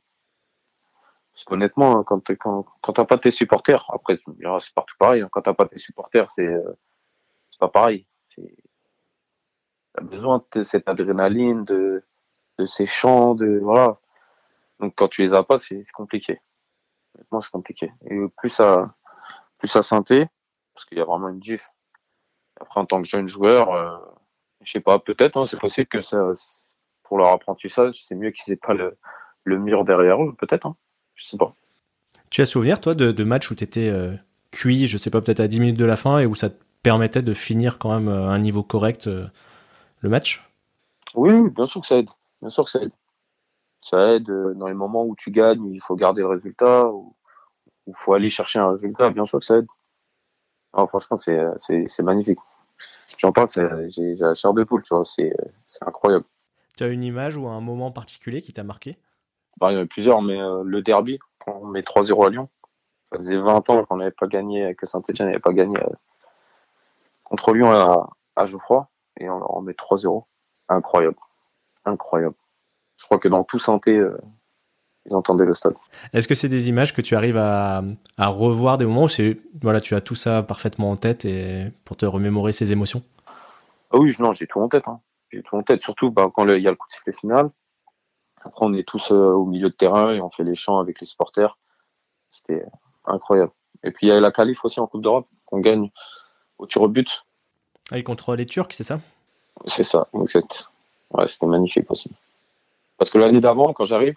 honnêtement, 1.51 1.99
hein, 1.99 2.05
quand, 2.07 2.21
quand, 2.37 2.67
quand 2.83 2.93
t'as 2.93 3.05
pas 3.05 3.19
tes 3.19 3.31
supporters, 3.31 3.85
après, 3.93 4.19
c'est 4.61 4.75
partout 4.75 4.97
pareil, 4.99 5.23
hein, 5.23 5.29
quand 5.31 5.43
t'as 5.43 5.55
pas 5.55 5.67
tes 5.67 5.79
supporters, 5.79 6.31
c'est 6.31 6.47
euh, 6.47 6.79
pas 7.59 7.69
pareil. 7.69 8.07
T'as 9.95 10.03
besoin 10.03 10.45
de 10.53 10.63
cette 10.63 10.89
adrénaline, 10.89 11.65
de, 11.65 12.05
de 12.59 12.67
ces 12.67 12.87
chants, 12.87 13.35
de, 13.35 13.59
voilà. 13.61 13.99
Donc, 14.79 14.95
quand 14.97 15.09
tu 15.09 15.27
les 15.27 15.35
as 15.35 15.43
pas, 15.43 15.59
c'est 15.59 15.83
compliqué. 15.93 16.41
Honnêtement, 17.15 17.41
c'est 17.41 17.51
compliqué. 17.51 17.93
Et 18.09 18.17
plus 18.37 18.51
ça, 18.51 18.85
plus 19.59 19.69
ça 19.69 19.83
synthé, 19.83 20.29
parce 20.73 20.85
qu'il 20.85 20.99
y 20.99 21.01
a 21.01 21.05
vraiment 21.05 21.29
une 21.29 21.43
gif. 21.43 21.73
Après, 22.61 22.81
en 22.81 22.87
tant 22.87 23.03
que 23.03 23.09
jeune 23.09 23.29
joueur, 23.29 23.73
euh, 23.73 23.99
je 24.63 24.71
sais 24.71 24.81
pas, 24.81 24.99
peut-être, 25.01 25.37
hein, 25.37 25.47
c'est 25.47 25.59
possible 25.59 25.89
que 25.89 26.03
ça, 26.03 26.33
pour 27.03 27.19
leur 27.19 27.29
apprentissage, 27.29 28.05
c'est 28.05 28.15
mieux 28.15 28.31
qu'ils 28.31 28.53
aient 28.53 28.57
pas 28.57 28.75
le, 28.75 28.99
le 29.45 29.59
mur 29.59 29.85
derrière 29.85 30.23
eux, 30.23 30.35
peut-être. 30.35 30.73
Je 31.19 31.27
sais 31.27 31.37
pas. 31.37 31.53
Tu 32.31 32.41
as 32.43 32.47
souvenir, 32.47 32.81
toi, 32.81 32.95
de, 32.95 33.11
de 33.11 33.25
matchs 33.25 33.51
où 33.51 33.55
tu 33.55 33.65
étais 33.65 33.89
euh, 33.89 34.15
cuit, 34.53 34.87
je 34.87 34.97
sais 34.97 35.11
pas, 35.11 35.21
peut-être 35.21 35.41
à 35.41 35.49
10 35.49 35.61
minutes 35.61 35.79
de 35.79 35.85
la 35.85 35.97
fin 35.97 36.21
et 36.21 36.27
où 36.27 36.35
ça 36.35 36.49
te 36.49 36.63
permettait 36.83 37.23
de 37.23 37.35
finir 37.35 37.79
quand 37.79 37.93
même 37.93 38.09
euh, 38.09 38.29
à 38.29 38.33
un 38.33 38.39
niveau 38.39 38.63
correct 38.63 39.09
euh, 39.09 39.27
le 40.01 40.09
match? 40.09 40.49
Oui, 41.15 41.51
bien 41.51 41.67
sûr 41.67 41.81
que 41.81 41.87
ça 41.89 41.99
aide. 41.99 42.09
Bien 42.41 42.51
sûr 42.51 42.65
que 42.65 42.71
ça 42.71 42.81
aide. 42.81 42.93
Ça 43.81 44.15
aide 44.15 44.31
dans 44.57 44.69
les 44.69 44.75
moments 44.75 45.05
où 45.05 45.17
tu 45.17 45.31
gagnes, 45.31 45.67
il 45.67 45.81
faut 45.81 45.97
garder 45.97 46.21
le 46.21 46.29
résultat, 46.29 46.89
ou 46.89 47.15
il 47.89 47.95
faut 47.97 48.15
aller 48.15 48.31
chercher 48.31 48.61
un 48.61 48.71
résultat. 48.71 49.11
Bien 49.11 49.25
sûr 49.25 49.41
que 49.41 49.45
ça 49.45 49.59
aide. 49.59 49.67
franchement, 50.73 51.17
c'est 51.17 52.03
magnifique. 52.03 52.39
J'en 53.19 53.33
parle, 53.33 53.49
j'ai 53.89 54.15
la 54.15 54.35
chair 54.35 54.53
de 54.53 54.63
poule, 54.65 54.83
tu 54.83 54.95
vois, 54.95 55.05
c'est 55.05 55.33
incroyable. 55.81 56.25
Tu 56.77 56.85
as 56.85 56.89
une 56.89 57.03
image 57.03 57.37
ou 57.37 57.49
un 57.49 57.61
moment 57.61 57.91
particulier 57.91 58.43
qui 58.43 58.53
t'a 58.53 58.63
marqué? 58.63 58.97
Bah, 59.59 59.73
il 59.73 59.77
y 59.77 59.79
en 59.79 59.83
a 59.83 59.87
plusieurs, 59.87 60.23
mais 60.23 60.41
euh, 60.41 60.63
le 60.65 60.83
derby, 60.83 61.19
on 61.47 61.67
met 61.67 61.81
3-0 61.81 62.27
à 62.27 62.31
Lyon. 62.31 62.49
Ça 63.11 63.17
faisait 63.17 63.37
20 63.37 63.71
ans 63.71 63.85
qu'on 63.85 63.97
n'avait 63.97 64.11
pas 64.11 64.27
gagné, 64.27 64.75
que 64.75 64.87
Saint-Etienne 64.87 65.29
n'avait 65.29 65.41
pas 65.41 65.53
gagné 65.53 65.79
euh, 65.79 65.89
contre 67.25 67.53
Lyon 67.53 67.71
à, 67.71 68.11
à 68.37 68.47
Geoffroy, 68.47 68.89
et 69.19 69.29
on 69.29 69.39
leur 69.39 69.63
met 69.63 69.73
3-0. 69.73 70.25
Incroyable. 70.69 71.17
Incroyable. 71.85 72.35
Je 72.97 73.05
crois 73.05 73.19
que 73.19 73.29
dans 73.29 73.45
tout 73.45 73.59
Santé, 73.59 73.97
euh, 73.97 74.19
ils 75.07 75.15
entendaient 75.15 75.47
le 75.47 75.55
stade. 75.55 75.75
Est-ce 76.13 76.29
que 76.29 76.35
c'est 76.35 76.49
des 76.49 76.69
images 76.69 76.93
que 76.93 77.01
tu 77.01 77.17
arrives 77.17 77.39
à, 77.39 77.83
à 78.19 78.29
revoir 78.29 78.77
des 78.77 78.85
moments 78.85 79.05
où 79.05 79.09
c'est, 79.09 79.39
voilà, 79.63 79.81
tu 79.81 79.95
as 79.95 80.01
tout 80.01 80.15
ça 80.15 80.43
parfaitement 80.43 80.91
en 80.91 80.97
tête 80.97 81.25
et 81.25 81.73
pour 81.85 81.97
te 81.97 82.05
remémorer 82.05 82.53
ces 82.53 82.73
émotions? 82.73 83.03
Ah 83.91 83.99
Oui, 83.99 84.15
non, 84.19 84.33
j'ai 84.33 84.47
tout 84.47 84.61
en 84.61 84.69
tête. 84.69 84.87
Hein. 84.87 85.01
J'ai 85.31 85.43
tout 85.43 85.57
en 85.57 85.63
tête, 85.63 85.81
surtout 85.81 86.11
bah, 86.11 86.31
quand 86.35 86.47
il 86.47 86.63
y 86.63 86.69
a 86.69 86.71
le 86.71 86.77
coup 86.77 86.87
de 86.89 86.93
sifflet 86.93 87.13
final. 87.13 87.51
Après, 88.45 88.65
on 88.65 88.73
est 88.75 88.87
tous 88.87 89.11
euh, 89.11 89.33
au 89.33 89.45
milieu 89.45 89.69
de 89.69 89.75
terrain 89.75 90.13
et 90.15 90.21
on 90.21 90.31
fait 90.31 90.45
les 90.45 90.55
chants 90.55 90.79
avec 90.79 91.01
les 91.01 91.07
supporters. 91.07 91.59
C'était 92.31 92.65
incroyable. 93.05 93.53
Et 93.85 93.91
puis, 93.91 94.07
il 94.07 94.11
y 94.11 94.13
a 94.13 94.21
la 94.21 94.31
qualif 94.31 94.65
aussi 94.65 94.81
en 94.81 94.87
Coupe 94.87 95.03
d'Europe 95.03 95.27
qu'on 95.47 95.61
gagne 95.61 95.91
au 96.59 96.67
tir 96.67 96.83
au 96.83 96.89
but. 96.89 97.25
Ah, 97.91 98.01
contre 98.03 98.37
les 98.37 98.47
Turcs, 98.47 98.73
c'est 98.73 98.85
ça? 98.85 99.01
C'est 99.65 99.85
ça, 99.85 100.09
exact. 100.21 100.71
Ouais, 101.11 101.27
c'était 101.27 101.47
magnifique 101.47 101.91
aussi. 101.91 102.11
Parce 102.99 103.11
que 103.11 103.19
l'année 103.19 103.41
d'avant, 103.41 103.73
quand 103.73 103.85
j'arrive, 103.85 104.15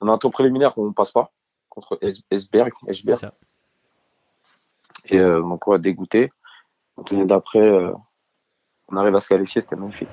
on 0.00 0.08
a 0.08 0.12
un 0.12 0.18
tour 0.18 0.30
préliminaire 0.30 0.74
qu'on 0.74 0.86
ne 0.86 0.92
passe 0.92 1.12
pas 1.12 1.30
contre 1.68 1.98
Esberg. 2.30 2.72
Ça. 3.14 3.32
Et 5.06 5.18
euh, 5.18 5.42
on 5.42 5.56
pourrait 5.58 5.78
dégoûter. 5.78 6.30
L'année 7.10 7.24
d'après, 7.24 7.60
euh, 7.60 7.92
on 8.88 8.96
arrive 8.96 9.14
à 9.14 9.20
se 9.20 9.28
qualifier, 9.28 9.62
c'était 9.62 9.76
magnifique. 9.76 10.08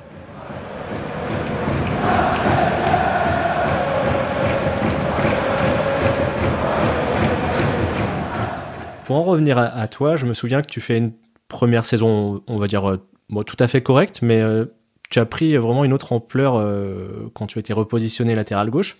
Pour 9.06 9.18
en 9.18 9.24
revenir 9.24 9.60
à, 9.60 9.88
toi, 9.88 10.16
je 10.16 10.26
me 10.26 10.34
souviens 10.34 10.64
que 10.64 10.68
tu 10.68 10.82
fais 10.82 10.98
une 10.98 11.14
première 11.48 11.86
saison, 11.86 12.44
on 12.48 12.58
va 12.58 12.66
dire, 12.66 12.90
euh, 12.90 13.44
tout 13.46 13.56
à 13.60 13.68
fait 13.68 13.84
correcte, 13.84 14.24
mais 14.24 14.42
euh, 14.42 14.66
tu 15.12 15.20
as 15.20 15.28
pris 15.28 15.56
vraiment 15.58 15.84
une 15.84 15.94
autre 15.94 16.12
ampleur 16.12 16.56
euh, 16.56 17.30
quand 17.36 17.46
tu 17.46 17.60
as 17.60 17.62
été 17.62 17.72
repositionné 17.72 18.34
latéral 18.34 18.72
gauche. 18.72 18.98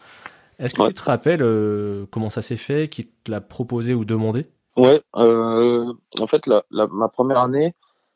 Est-ce 0.60 0.76
que 0.76 0.88
tu 0.88 0.94
te 0.94 1.02
rappelles 1.02 1.44
comment 2.12 2.30
ça 2.30 2.44
s'est 2.44 2.56
fait, 2.56 2.88
qui 2.88 3.08
te 3.08 3.32
l'a 3.32 3.42
proposé 3.42 3.96
ou 3.96 4.06
demandé? 4.06 4.48
Ouais, 4.78 5.02
en 5.14 6.28
fait, 6.30 6.48
ma 6.72 7.10
première 7.10 7.40
année, 7.40 7.74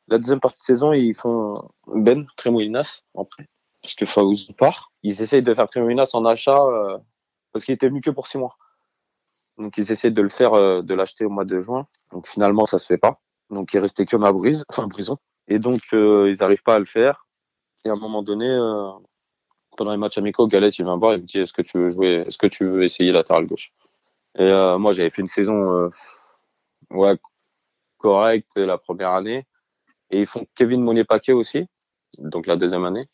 la 0.07 0.19
deuxième 0.19 0.39
partie 0.39 0.61
de 0.61 0.65
saison, 0.65 0.93
ils 0.93 1.15
font 1.15 1.69
Ben 1.87 2.27
Tremoulinas 2.37 3.01
après, 3.17 3.47
parce 3.81 3.95
que 3.95 4.05
Faouz 4.05 4.51
part. 4.57 4.91
Ils 5.01 5.21
essayent 5.21 5.43
de 5.43 5.53
faire 5.53 5.67
Tremoulinas 5.67 6.11
en 6.13 6.23
achat 6.23 6.59
parce 7.51 7.65
qu'il 7.65 7.73
était 7.73 7.89
venu 7.89 7.99
que 7.99 8.11
pour 8.11 8.27
six 8.27 8.37
mois. 8.37 8.55
Donc 9.59 9.77
ils 9.77 9.91
essaient 9.91 10.11
de 10.11 10.21
le 10.21 10.29
faire, 10.29 10.53
euh, 10.53 10.81
de 10.81 10.93
l'acheter 10.93 11.25
au 11.25 11.29
mois 11.29 11.45
de 11.45 11.59
juin. 11.59 11.85
Donc 12.11 12.27
finalement 12.27 12.65
ça 12.65 12.77
se 12.77 12.87
fait 12.87 12.97
pas. 12.97 13.19
Donc 13.49 13.73
il 13.73 13.79
restait 13.79 14.05
que 14.05 14.15
ma 14.15 14.31
brise, 14.31 14.65
enfin 14.69 14.87
brison. 14.87 15.17
Et 15.47 15.59
donc 15.59 15.81
euh, 15.93 16.31
ils 16.31 16.39
n'arrivent 16.39 16.63
pas 16.63 16.75
à 16.75 16.79
le 16.79 16.85
faire. 16.85 17.27
Et 17.85 17.89
à 17.89 17.93
un 17.93 17.97
moment 17.97 18.23
donné, 18.23 18.47
euh, 18.47 18.89
pendant 19.77 19.91
les 19.91 19.97
matchs 19.97 20.17
amicaux, 20.17 20.47
Galette 20.47 20.79
il 20.79 20.85
vient 20.85 20.95
me 20.95 20.99
voir 20.99 21.13
et 21.13 21.17
me 21.17 21.23
dit 21.23 21.39
est-ce 21.39 21.53
que 21.53 21.61
tu 21.61 21.77
veux 21.77 21.89
jouer, 21.89 22.23
est-ce 22.27 22.37
que 22.37 22.47
tu 22.47 22.65
veux 22.65 22.83
essayer 22.83 23.11
latéral 23.11 23.45
gauche? 23.45 23.73
Et 24.37 24.49
moi 24.77 24.93
j'avais 24.93 25.09
fait 25.09 25.21
une 25.21 25.27
saison 25.27 25.89
correcte 27.97 28.57
la 28.57 28.77
première 28.77 29.11
année. 29.11 29.45
Et 30.11 30.19
ils 30.21 30.27
font 30.27 30.45
Kevin 30.55 30.81
Monnier-Paquet 30.83 31.33
aussi, 31.33 31.65
donc 32.19 32.47
la 32.47 32.55
deuxième 32.55 32.85
année. 32.85 33.09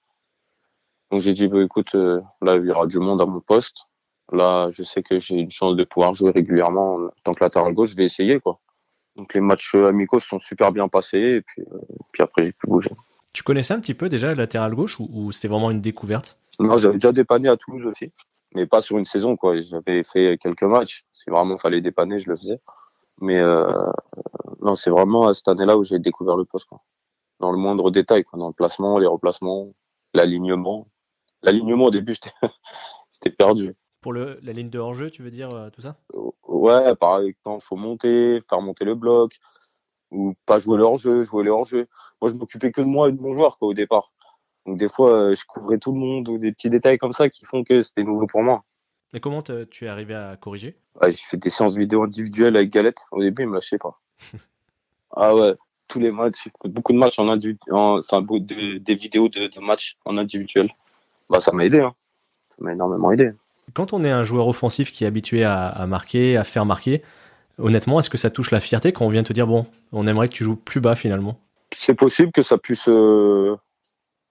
Donc 1.11 1.21
j'ai 1.21 1.33
dit 1.33 1.47
bah, 1.47 1.63
écoute, 1.63 1.93
là 1.93 2.57
il 2.57 2.65
y 2.65 2.71
aura 2.71 2.85
du 2.85 2.99
monde 2.99 3.21
à 3.21 3.25
mon 3.25 3.39
poste 3.39 3.87
Là, 4.32 4.70
je 4.72 4.84
sais 4.84 5.03
que 5.03 5.20
j'ai 5.20 5.36
une 5.36 5.51
chance 5.51 5.75
de 5.75 5.84
pouvoir 5.84 6.13
jouer 6.13 6.32
régulièrement 6.32 6.96
en 6.96 7.08
tant 7.24 7.34
que 7.34 7.44
latéral 7.44 7.74
gauche. 7.74 7.91
Je 7.91 7.96
vais 7.96 8.05
essayer, 8.05 8.39
quoi. 8.39 8.60
Donc 9.15 9.34
les 9.34 9.41
matchs 9.41 9.75
amicaux 9.75 10.20
se 10.20 10.27
sont 10.27 10.39
super 10.39 10.72
bien 10.72 10.88
passés 10.88 11.38
et 11.38 11.41
puis, 11.41 11.63
puis 12.12 12.22
après 12.22 12.41
j'ai 12.44 12.51
pu 12.51 12.67
bouger. 12.67 12.91
Tu 13.32 13.44
connaissais 13.44 13.74
un 13.74 13.79
petit 13.79 13.94
peu 13.94 14.10
déjà 14.10 14.27
le 14.27 14.34
latéral 14.34 14.75
gauche 14.75 15.00
ou, 15.00 15.10
ou 15.12 15.32
c'était 15.32 15.48
vraiment 15.48 15.72
une 15.72 15.82
découverte? 15.82 16.38
Non, 16.60 16.77
j'avais 16.77 16.96
déjà 16.96 17.12
dépanné 17.12 17.50
à 17.50 17.58
Toulouse 17.58 17.86
aussi, 17.86 18.12
mais 18.55 18.65
pas 18.65 18.82
sur 18.82 18.98
une 18.98 19.05
saison 19.05 19.38
quoi. 19.38 19.62
J'avais 19.62 20.03
fait 20.03 20.38
quelques 20.38 20.63
matchs. 20.63 21.05
Si 21.13 21.29
vraiment 21.29 21.58
fallait 21.58 21.82
dépanner, 21.82 22.20
je 22.20 22.29
le 22.29 22.36
faisais. 22.36 22.60
Mais 23.22 23.39
euh, 23.39 23.72
non, 24.62 24.75
c'est 24.75 24.89
vraiment 24.89 25.27
à 25.27 25.34
cette 25.34 25.48
année-là 25.48 25.77
où 25.77 25.84
j'ai 25.84 26.00
découvert 26.00 26.36
le 26.36 26.46
poste 26.46 26.67
quoi. 26.67 26.82
Dans 27.39 27.51
le 27.51 27.58
moindre 27.58 27.91
détail, 27.91 28.24
quoi. 28.24 28.39
dans 28.39 28.48
le 28.48 28.53
placement, 28.53 28.98
les 28.98 29.08
replacements, 29.08 29.74
l'alignement. 30.13 30.88
L'alignement 31.41 31.86
au 31.86 31.91
début, 31.91 32.15
j'étais 33.13 33.36
perdu. 33.36 33.75
Pour 34.05 34.13
le, 34.13 34.38
la 34.43 34.53
ligne 34.53 34.69
de 34.69 34.77
hors-jeu, 34.77 35.09
tu 35.09 35.24
veux 35.24 35.31
dire 35.31 35.50
euh, 35.55 35.71
tout 35.71 35.81
ça? 35.81 35.97
Ouais, 36.47 36.95
par 36.95 37.21
exemple, 37.21 37.65
faut 37.65 37.75
monter, 37.75 38.39
faire 38.47 38.62
monter 38.62 38.85
le 38.85 38.93
bloc, 38.93 39.33
ou 40.12 40.35
pas 40.45 40.59
jouer 40.59 40.77
le 40.77 40.83
hors-jeu, 40.83 41.24
jouer 41.24 41.43
le 41.43 41.50
hors-jeu. 41.50 41.88
Moi, 42.21 42.29
je 42.29 42.35
m'occupais 42.35 42.71
que 42.71 42.81
de 42.81 42.85
moi 42.85 43.09
et 43.09 43.13
de 43.13 43.19
mon 43.19 43.33
joueur 43.33 43.57
quoi, 43.57 43.69
au 43.69 43.74
départ. 43.74 44.12
Donc 44.67 44.77
des 44.77 44.89
fois, 44.89 45.12
euh, 45.12 45.35
je 45.35 45.43
couvrais 45.47 45.79
tout 45.79 45.91
le 45.91 45.97
monde 45.97 46.29
ou 46.29 46.38
des 46.38 46.51
petits 46.51 46.69
détails 46.69 47.00
comme 47.00 47.13
ça 47.13 47.31
qui 47.31 47.45
font 47.45 47.63
que 47.63 47.81
c'était 47.81 48.03
nouveau 48.03 48.27
pour 48.27 48.43
moi. 48.43 48.63
Mais 49.12 49.19
comment 49.19 49.41
tu 49.41 49.85
es 49.85 49.88
arrivé 49.88 50.13
à 50.13 50.38
corriger? 50.39 50.77
Ouais, 51.01 51.12
J'ai 51.12 51.25
fait 51.25 51.38
des 51.38 51.50
séances 51.50 51.75
vidéo 51.75 52.03
individuelles 52.03 52.57
avec 52.57 52.69
Galette. 52.69 53.07
Au 53.12 53.24
début, 53.24 53.41
il 53.41 53.50
me 53.50 53.55
lâchait 53.55 53.79
pas. 53.79 54.00
ah 55.15 55.33
ouais, 55.33 55.55
tous 55.88 55.97
les 55.97 56.12
matchs, 56.12 56.47
beaucoup 56.63 56.93
de 56.93 57.00
matchs 57.00 57.17
en 57.17 57.27
individuel, 57.27 57.74
enfin 57.74 58.21
de, 58.21 58.77
des 58.77 58.95
vidéos 58.95 59.29
de, 59.29 59.47
de, 59.47 59.59
matchs 59.62 59.97
en 60.05 60.19
individuel. 60.19 60.69
Bah 61.27 61.41
ça 61.41 61.51
m'a 61.51 61.65
aidé, 61.65 61.79
hein. 61.79 61.95
ça 62.35 62.63
m'a 62.63 62.74
énormément 62.74 63.12
aidé. 63.12 63.31
Quand 63.74 63.93
on 63.93 64.03
est 64.03 64.12
un 64.12 64.24
joueur 64.24 64.48
offensif 64.48 64.91
qui 64.91 65.03
est 65.03 65.07
habitué 65.07 65.43
à, 65.43 65.86
marquer, 65.88 66.38
à 66.38 66.43
faire 66.43 66.65
marquer, 66.65 67.01
honnêtement, 67.57 68.00
est-ce 68.00 68.10
que 68.10 68.17
ça 68.17 68.29
touche 68.29 68.51
la 68.51 68.60
fierté 68.60 68.93
quand 68.93 69.05
on 69.05 69.10
vient 69.10 69.24
te 69.24 69.34
dire 69.34 69.48
bon, 69.48 69.65
on 69.91 70.07
aimerait 70.07 70.29
que 70.29 70.34
tu 70.34 70.43
joues 70.43 70.55
plus 70.55 70.79
bas 70.79 70.95
finalement? 70.95 71.39
C'est 71.75 71.95
possible 71.95 72.31
que 72.31 72.41
ça 72.41 72.57
puisse 72.57 72.88
euh, 72.88 73.55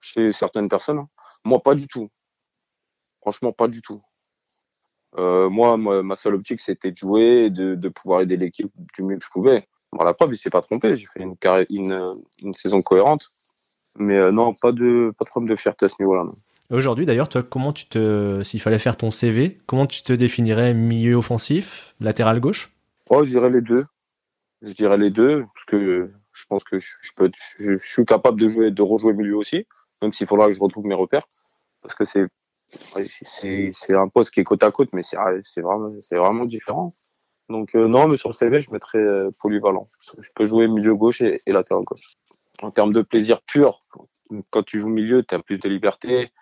chez 0.01 0.33
certaines 0.33 0.69
personnes. 0.69 0.99
Hein. 0.99 1.09
Moi, 1.45 1.61
pas 1.61 1.75
du 1.75 1.89
tout. 1.89 2.09
Franchement, 3.21 3.53
pas 3.53 3.69
du 3.69 3.83
tout. 3.83 4.03
Euh, 5.17 5.49
moi, 5.49 5.77
ma 5.77 6.17
seule 6.17 6.35
optique, 6.35 6.61
c'était 6.61 6.91
de 6.91 6.97
jouer 6.97 7.47
et 7.47 7.51
de, 7.51 7.89
pouvoir 7.89 8.21
aider 8.23 8.37
l'équipe 8.37 8.73
du 8.95 9.03
mieux 9.03 9.19
que 9.19 9.25
je 9.25 9.31
pouvais. 9.31 9.67
Bon, 9.93 10.05
la 10.05 10.15
preuve, 10.15 10.33
il 10.33 10.39
s'est 10.39 10.51
pas 10.51 10.63
trompé. 10.63 10.97
J'ai 10.97 11.07
fait 11.07 11.23
une, 11.23 12.53
saison 12.53 12.83
cohérente. 12.83 13.27
Mais 13.97 14.17
euh, 14.17 14.33
non, 14.33 14.55
pas 14.61 14.73
de, 14.73 15.15
pas 15.17 15.25
de 15.25 15.31
problème 15.31 15.51
de 15.51 15.57
fierté 15.57 15.87
à 15.87 15.89
ce 15.89 15.95
niveau-là. 16.01 16.25
Aujourd'hui, 16.71 17.05
d'ailleurs, 17.05 17.29
toi, 17.29 17.43
comment 17.43 17.73
tu 17.73 17.87
te, 17.87 18.43
s'il 18.43 18.61
fallait 18.61 18.79
faire 18.79 18.97
ton 18.97 19.11
CV, 19.11 19.59
comment 19.67 19.87
tu 19.87 20.03
te 20.03 20.13
définirais 20.13 20.73
milieu 20.73 21.17
offensif, 21.17 21.95
latéral 22.01 22.41
gauche? 22.41 22.73
Oh, 23.11 23.23
je 23.23 23.31
dirais 23.31 23.51
les 23.51 23.61
deux. 23.61 23.85
Je 24.63 24.73
dirais 24.73 24.97
les 24.97 25.11
deux, 25.11 25.43
parce 25.43 25.65
que 25.67 26.11
je 26.33 26.47
pense 26.47 26.65
que 26.65 26.79
je, 26.79 27.79
suis 27.85 28.07
capable 28.07 28.41
de 28.41 28.49
jouer, 28.49 28.71
de 28.71 28.83
rejouer 28.83 29.13
milieu 29.13 29.37
aussi, 29.37 29.67
même 30.01 30.15
s'il 30.15 30.27
faudra 30.27 30.49
que 30.49 30.55
je 30.55 30.61
retrouve 30.61 30.87
mes 30.87 30.95
repères, 30.95 31.27
parce 31.83 31.95
que 31.95 32.05
c'est 32.07 32.27
c'est 32.67 33.95
un 33.95 34.09
poste 34.09 34.33
qui 34.33 34.41
est 34.41 34.45
côte 34.45 34.63
à 34.63 34.71
côte, 34.71 34.89
mais 34.95 35.03
c'est 35.03 35.61
vraiment, 35.61 35.91
vraiment 36.11 36.47
différent. 36.47 36.93
Donc 37.51 37.75
euh, 37.75 37.87
non, 37.87 38.09
mais 38.09 38.17
sur 38.17 38.31
le 38.31 38.35
CV, 38.35 38.63
je 38.63 38.71
mettrais 38.71 38.99
euh, 38.99 39.31
polyvalent. 39.41 39.87
Je 40.19 40.29
peux 40.35 40.47
jouer 40.47 40.67
milieu 40.67 40.95
gauche 40.95 41.21
et, 41.21 41.41
et 41.47 41.53
latéral 41.53 41.85
gauche. 41.85 42.15
En 42.63 42.71
termes 42.71 42.93
de 42.93 43.03
plaisir 43.03 43.43
pur, 43.43 43.85
quand 44.51 44.63
tu 44.63 44.81
joues 44.81 44.89
milieu, 44.89 45.23
tu 45.23 45.35
as 45.35 45.41
plus 45.41 45.59
de 45.59 45.69
liberté, 45.69 46.33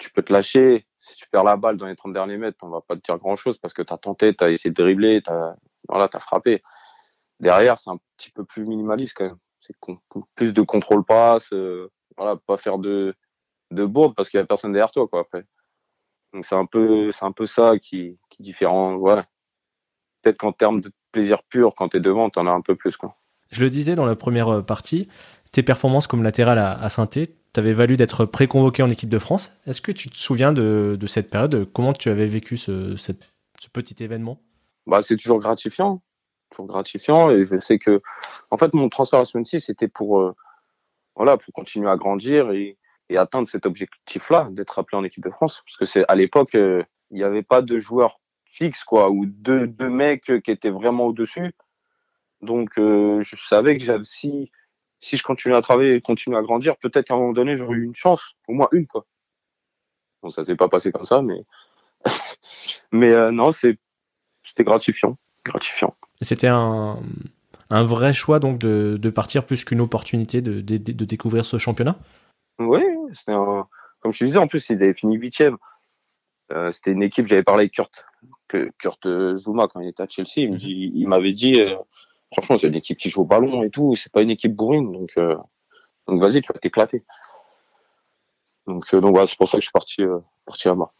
tu 0.00 0.10
peux 0.10 0.22
te 0.22 0.32
lâcher. 0.32 0.86
Si 0.98 1.16
tu 1.16 1.28
perds 1.30 1.44
la 1.44 1.56
balle 1.56 1.76
dans 1.76 1.86
les 1.86 1.96
30 1.96 2.12
derniers 2.12 2.36
mètres, 2.36 2.58
on 2.62 2.68
va 2.68 2.80
pas 2.80 2.96
te 2.96 3.00
dire 3.00 3.16
grand-chose 3.18 3.58
parce 3.58 3.72
que 3.72 3.82
tu 3.82 3.92
as 3.92 3.98
tenté, 3.98 4.34
tu 4.34 4.44
as 4.44 4.50
essayé 4.50 4.70
de 4.70 4.82
dribbler, 4.82 5.22
tu 5.22 5.30
as, 5.30 5.56
voilà, 5.88 6.08
frappé. 6.08 6.62
Derrière, 7.38 7.78
c'est 7.78 7.90
un 7.90 7.98
petit 8.16 8.30
peu 8.30 8.44
plus 8.44 8.66
minimaliste 8.66 9.14
quand 9.16 9.24
même. 9.24 9.38
C'est 9.60 9.76
plus 10.36 10.54
de 10.54 10.62
contrôle 10.62 11.04
passe, 11.04 11.52
euh, 11.52 11.90
voilà, 12.16 12.36
pas 12.46 12.56
faire 12.56 12.78
de, 12.78 13.14
de 13.70 13.86
parce 14.08 14.28
qu'il 14.28 14.38
y 14.38 14.42
a 14.42 14.46
personne 14.46 14.72
derrière 14.72 14.90
toi 14.90 15.06
quoi 15.06 15.20
après. 15.20 15.44
Donc 16.32 16.46
c'est 16.46 16.54
un 16.54 16.66
peu 16.66 17.10
un 17.20 17.32
peu 17.32 17.46
ça 17.46 17.78
qui 17.78 18.18
qui 18.30 18.42
est 18.42 18.44
différent. 18.44 18.98
Peut-être 20.22 20.38
qu'en 20.38 20.52
termes 20.52 20.80
de 20.80 20.90
plaisir 21.12 21.42
pur 21.44 21.74
quand 21.74 21.90
tu 21.90 21.98
es 21.98 22.00
devant, 22.00 22.30
tu 22.30 22.38
en 22.38 22.46
as 22.46 22.50
un 22.50 22.62
peu 22.62 22.74
plus 22.74 22.96
quoi. 22.96 23.16
Je 23.50 23.62
le 23.62 23.70
disais 23.70 23.96
dans 23.96 24.06
la 24.06 24.16
première 24.16 24.48
euh, 24.48 24.62
partie, 24.62 25.08
tes 25.52 25.62
performances 25.62 26.06
comme 26.06 26.22
latéral 26.22 26.58
à, 26.58 26.72
à 26.72 26.88
Saint-Étienne 26.88 27.39
t'avais 27.52 27.72
valu 27.72 27.96
d'être 27.96 28.24
préconvoqué 28.24 28.82
en 28.82 28.88
équipe 28.88 29.08
de 29.08 29.18
France. 29.18 29.56
Est-ce 29.66 29.80
que 29.80 29.92
tu 29.92 30.08
te 30.08 30.16
souviens 30.16 30.52
de, 30.52 30.98
cette 31.06 31.30
période? 31.30 31.68
Comment 31.72 31.92
tu 31.92 32.08
avais 32.08 32.26
vécu 32.26 32.56
ce, 32.56 32.96
petit 33.72 34.02
événement? 34.02 34.40
Bah, 34.86 35.02
C'est 35.02 35.16
toujours 35.16 35.40
gratifiant. 35.40 36.02
Toujours 36.50 36.66
gratifiant. 36.66 37.30
Et 37.30 37.44
je 37.44 37.60
sais 37.60 37.78
que, 37.78 38.00
en 38.50 38.58
fait, 38.58 38.72
mon 38.74 38.88
transfert 38.88 39.20
à 39.20 39.24
Swansea, 39.24 39.60
c'était 39.60 39.88
pour, 39.88 40.20
euh, 40.20 40.34
voilà, 41.16 41.36
pour 41.36 41.52
continuer 41.52 41.90
à 41.90 41.96
grandir 41.96 42.50
et, 42.52 42.76
atteindre 43.16 43.48
cet 43.48 43.66
objectif-là, 43.66 44.46
d'être 44.52 44.78
appelé 44.78 44.96
en 44.96 45.02
équipe 45.02 45.24
de 45.24 45.30
France. 45.30 45.62
Parce 45.66 45.76
que 45.76 45.84
c'est 45.84 46.04
à 46.06 46.14
l'époque, 46.14 46.54
euh, 46.54 46.84
il 47.10 47.16
n'y 47.16 47.24
avait 47.24 47.42
pas 47.42 47.60
de 47.60 47.80
joueurs 47.80 48.20
fixes, 48.44 48.84
quoi, 48.84 49.10
ou 49.10 49.26
deux 49.26 49.66
mecs 49.88 50.30
qui 50.44 50.50
étaient 50.52 50.70
vraiment 50.70 51.06
au-dessus. 51.06 51.52
Donc, 52.42 52.78
euh, 52.78 53.22
je 53.22 53.36
savais 53.36 53.76
que 53.76 53.84
j'avais, 53.84 54.04
si, 54.04 54.50
si 55.00 55.16
je 55.16 55.22
continue 55.22 55.54
à 55.54 55.62
travailler 55.62 55.94
et 55.94 56.00
continue 56.00 56.36
à 56.36 56.42
grandir, 56.42 56.76
peut-être 56.76 57.06
qu'à 57.06 57.14
un 57.14 57.18
moment 57.18 57.32
donné, 57.32 57.56
j'aurais 57.56 57.78
eu 57.78 57.84
une 57.84 57.94
chance, 57.94 58.34
au 58.48 58.52
moins 58.52 58.68
une, 58.72 58.86
quoi. 58.86 59.06
Bon, 60.22 60.30
ça 60.30 60.44
s'est 60.44 60.56
pas 60.56 60.68
passé 60.68 60.92
comme 60.92 61.06
ça, 61.06 61.22
mais, 61.22 61.44
mais 62.92 63.10
euh, 63.10 63.30
non, 63.30 63.52
c'est, 63.52 63.78
c'était 64.42 64.64
gratifiant, 64.64 65.16
gratifiant. 65.46 65.94
C'était 66.20 66.48
un, 66.48 67.02
un 67.70 67.82
vrai 67.84 68.12
choix 68.12 68.38
donc 68.38 68.58
de, 68.58 68.98
de 69.00 69.10
partir 69.10 69.46
plus 69.46 69.64
qu'une 69.64 69.80
opportunité 69.80 70.42
de, 70.42 70.60
de, 70.60 70.76
de, 70.76 71.04
découvrir 71.06 71.46
ce 71.46 71.56
championnat? 71.56 71.98
Oui, 72.58 72.82
c'était 73.14 73.32
un, 73.32 73.66
comme 74.00 74.12
je 74.12 74.18
te 74.18 74.24
disais, 74.24 74.38
en 74.38 74.48
plus 74.48 74.68
ils 74.68 74.82
avaient 74.82 74.94
fini 74.94 75.16
huitième. 75.16 75.56
Euh, 76.52 76.72
c'était 76.72 76.90
une 76.90 77.02
équipe, 77.02 77.26
j'avais 77.26 77.44
parlé 77.44 77.62
avec 77.62 77.72
Kurt, 77.72 78.04
que, 78.48 78.70
Kurt 78.78 79.08
Zuma 79.36 79.68
quand 79.68 79.80
il 79.80 79.88
était 79.88 80.02
à 80.02 80.08
Chelsea, 80.08 80.38
il, 80.38 80.52
me 80.52 80.56
dit, 80.58 80.92
il 80.94 81.08
m'avait 81.08 81.32
dit, 81.32 81.60
euh, 81.60 81.76
franchement 82.32 82.58
c'est 82.58 82.68
une 82.68 82.74
équipe 82.74 82.98
qui 82.98 83.10
joue 83.10 83.22
au 83.22 83.24
ballon 83.24 83.62
et 83.62 83.70
tout, 83.70 83.96
c'est 83.96 84.12
pas 84.12 84.22
une 84.22 84.30
équipe 84.30 84.54
bourrine, 84.54 84.92
donc 84.92 85.10
euh, 85.18 85.36
donc 86.06 86.20
vas-y, 86.20 86.40
tu 86.42 86.52
vas 86.52 86.58
t'éclater. 86.58 87.02
Donc 88.66 88.90
donc 88.94 89.10
voilà, 89.10 89.26
c'est 89.26 89.38
pour 89.38 89.48
ça 89.48 89.58
que 89.58 89.62
je 89.62 89.66
suis 89.66 89.72
parti 89.72 90.02
parti 90.46 90.68
là-bas. 90.68 90.90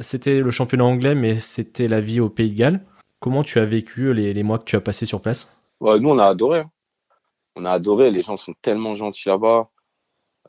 C'était 0.00 0.40
le 0.40 0.50
championnat 0.50 0.84
anglais, 0.84 1.14
mais 1.14 1.38
c'était 1.38 1.86
la 1.86 2.00
vie 2.00 2.20
au 2.20 2.28
Pays 2.28 2.50
de 2.50 2.58
Galles. 2.58 2.84
Comment 3.20 3.44
tu 3.44 3.58
as 3.60 3.64
vécu 3.64 4.12
les, 4.12 4.32
les 4.34 4.42
mois 4.42 4.58
que 4.58 4.64
tu 4.64 4.76
as 4.76 4.80
passés 4.80 5.06
sur 5.06 5.20
place? 5.20 5.52
Ouais, 5.80 6.00
Nous, 6.00 6.08
on 6.08 6.18
a 6.18 6.26
adoré. 6.26 6.60
Hein. 6.60 6.70
On 7.56 7.64
a 7.64 7.70
adoré. 7.70 8.10
Les 8.10 8.22
gens 8.22 8.36
sont 8.36 8.54
tellement 8.60 8.94
gentils 8.94 9.28
là-bas. 9.28 9.70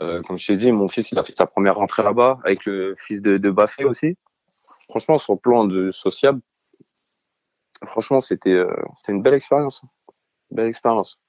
Euh, 0.02 0.22
comme 0.24 0.38
je 0.38 0.48
t'ai 0.48 0.58
dit, 0.58 0.72
mon 0.72 0.88
fils, 0.88 1.12
il 1.12 1.20
a 1.20 1.24
fait 1.24 1.38
sa 1.38 1.46
première 1.46 1.76
rentrée 1.76 2.04
là-bas 2.04 2.40
avec 2.44 2.66
le 2.66 2.96
fils 2.96 3.22
de, 3.22 3.38
de 3.38 3.52
Baffé 3.52 3.86
aussi. 3.86 4.16
Franchement, 4.90 5.20
sur 5.20 5.34
le 5.34 5.40
plan 5.40 5.66
de 5.66 5.92
sociable, 5.92 6.42
franchement, 7.86 8.22
c'était 8.22 8.50
euh, 8.50 8.74
c'était 8.98 9.12
une 9.12 9.22
belle 9.22 9.36
expérience. 9.36 9.82
Belle 10.52 10.68
expérience. 10.68 11.20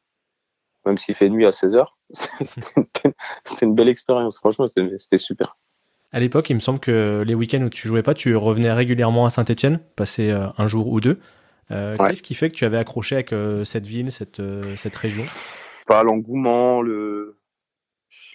Même 0.86 0.96
s'il 0.96 1.14
fait 1.14 1.28
nuit 1.28 1.46
à 1.46 1.52
16 1.52 1.76
heures, 1.76 1.96
c'était 2.10 3.66
une 3.66 3.74
belle 3.74 3.88
expérience. 3.88 4.38
Franchement, 4.38 4.66
c'était 4.66 5.18
super. 5.18 5.56
À 6.12 6.20
l'époque, 6.20 6.50
il 6.50 6.54
me 6.54 6.60
semble 6.60 6.80
que 6.80 7.22
les 7.26 7.34
week-ends 7.34 7.62
où 7.62 7.68
tu 7.68 7.86
jouais 7.86 8.02
pas, 8.02 8.14
tu 8.14 8.34
revenais 8.34 8.72
régulièrement 8.72 9.26
à 9.26 9.30
Saint-Etienne, 9.30 9.80
passer 9.94 10.30
euh, 10.30 10.48
un 10.58 10.66
jour 10.66 10.88
ou 10.88 11.00
deux. 11.00 11.20
Euh, 11.70 11.96
ouais. 11.96 12.08
Qu'est-ce 12.08 12.22
qui 12.22 12.34
fait 12.34 12.48
que 12.50 12.54
tu 12.54 12.64
avais 12.64 12.78
accroché 12.78 13.14
avec 13.16 13.32
euh, 13.32 13.64
cette 13.64 13.86
ville, 13.86 14.10
cette, 14.10 14.40
euh, 14.40 14.76
cette 14.76 14.96
région? 14.96 15.24
Pas 15.86 16.02
l'engouement, 16.02 16.82
le, 16.82 17.38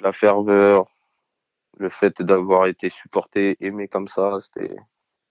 la 0.02 0.14
ferveur, 0.14 0.86
le 1.78 1.90
fait 1.90 2.22
d'avoir 2.22 2.68
été 2.68 2.90
supporté, 2.90 3.58
aimé 3.60 3.88
comme 3.88 4.08
ça. 4.08 4.38
C'était. 4.40 4.76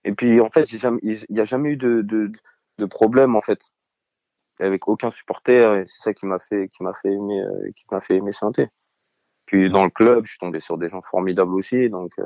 Et 0.03 0.13
puis 0.13 0.39
en 0.39 0.51
fait, 0.51 0.71
il 0.71 1.25
n'y 1.29 1.39
a 1.39 1.45
jamais 1.45 1.71
eu 1.71 1.77
de, 1.77 2.01
de, 2.01 2.31
de, 2.77 2.85
problème 2.85 3.35
en 3.35 3.41
fait 3.41 3.59
avec 4.59 4.87
aucun 4.87 5.11
supporter. 5.11 5.81
Et 5.81 5.85
c'est 5.85 6.01
ça 6.01 6.13
qui 6.13 6.25
m'a 6.25 6.39
fait, 6.39 6.69
qui 6.69 6.83
m'a 6.83 6.93
fait 6.93 7.11
aimer, 7.11 7.43
qui 7.75 7.85
m'a 7.91 8.01
fait 8.01 8.15
aimer 8.15 8.31
saint 8.31 8.51
puis 9.45 9.69
dans 9.69 9.83
le 9.83 9.89
club, 9.89 10.25
je 10.25 10.31
suis 10.31 10.39
tombé 10.39 10.59
sur 10.59 10.77
des 10.77 10.89
gens 10.89 11.01
formidables 11.01 11.53
aussi, 11.53 11.89
donc 11.89 12.11
euh, 12.19 12.25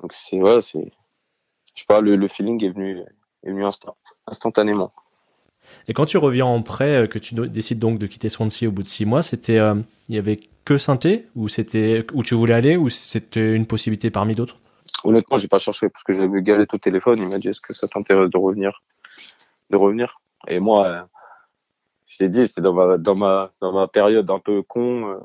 donc 0.00 0.12
c'est 0.14 0.40
ouais, 0.40 0.62
c'est 0.62 0.90
je 1.74 1.80
sais 1.80 1.86
pas, 1.86 2.00
le, 2.00 2.16
le, 2.16 2.28
feeling 2.28 2.62
est 2.64 2.70
venu 2.70 3.00
est 3.44 3.50
venu 3.50 3.64
instant, 3.64 3.96
instantanément. 4.26 4.92
Et 5.88 5.94
quand 5.94 6.06
tu 6.06 6.18
reviens 6.18 6.46
en 6.46 6.62
prêt, 6.62 7.08
que 7.08 7.18
tu 7.18 7.34
décides 7.34 7.78
donc 7.78 7.98
de 7.98 8.06
quitter 8.06 8.28
Swansea 8.28 8.66
au 8.66 8.72
bout 8.72 8.82
de 8.82 8.86
six 8.86 9.06
mois, 9.06 9.22
c'était 9.22 9.58
euh, 9.58 9.74
il 10.08 10.14
y 10.14 10.18
avait 10.18 10.40
que 10.64 10.78
Sainté 10.78 11.26
ou 11.36 11.48
c'était 11.48 12.06
où 12.12 12.22
tu 12.22 12.34
voulais 12.34 12.54
aller 12.54 12.76
ou 12.76 12.88
c'était 12.88 13.54
une 13.54 13.66
possibilité 13.66 14.10
parmi 14.10 14.34
d'autres? 14.34 14.58
Honnêtement, 15.04 15.36
j'ai 15.36 15.48
pas 15.48 15.58
cherché 15.58 15.88
parce 15.88 16.02
que 16.02 16.12
j'avais 16.12 16.42
Galette 16.42 16.74
au 16.74 16.78
téléphone. 16.78 17.18
Il 17.22 17.28
m'a 17.28 17.38
dit 17.38 17.48
est-ce 17.48 17.60
que 17.60 17.72
ça 17.72 17.88
t'intéresse 17.88 18.30
de 18.30 18.38
revenir, 18.38 18.82
de 19.70 19.76
revenir? 19.76 20.20
Et 20.48 20.60
moi, 20.60 20.86
euh, 20.86 21.02
je 22.12 22.18
t'ai 22.18 22.28
dit, 22.28 22.46
c'était 22.46 22.60
dans 22.60 22.74
ma 22.74 22.98
dans 22.98 23.14
ma 23.14 23.52
dans 23.62 23.72
ma 23.72 23.88
période 23.88 24.30
un 24.30 24.38
peu 24.38 24.60
con. 24.60 25.08
Euh, 25.08 25.16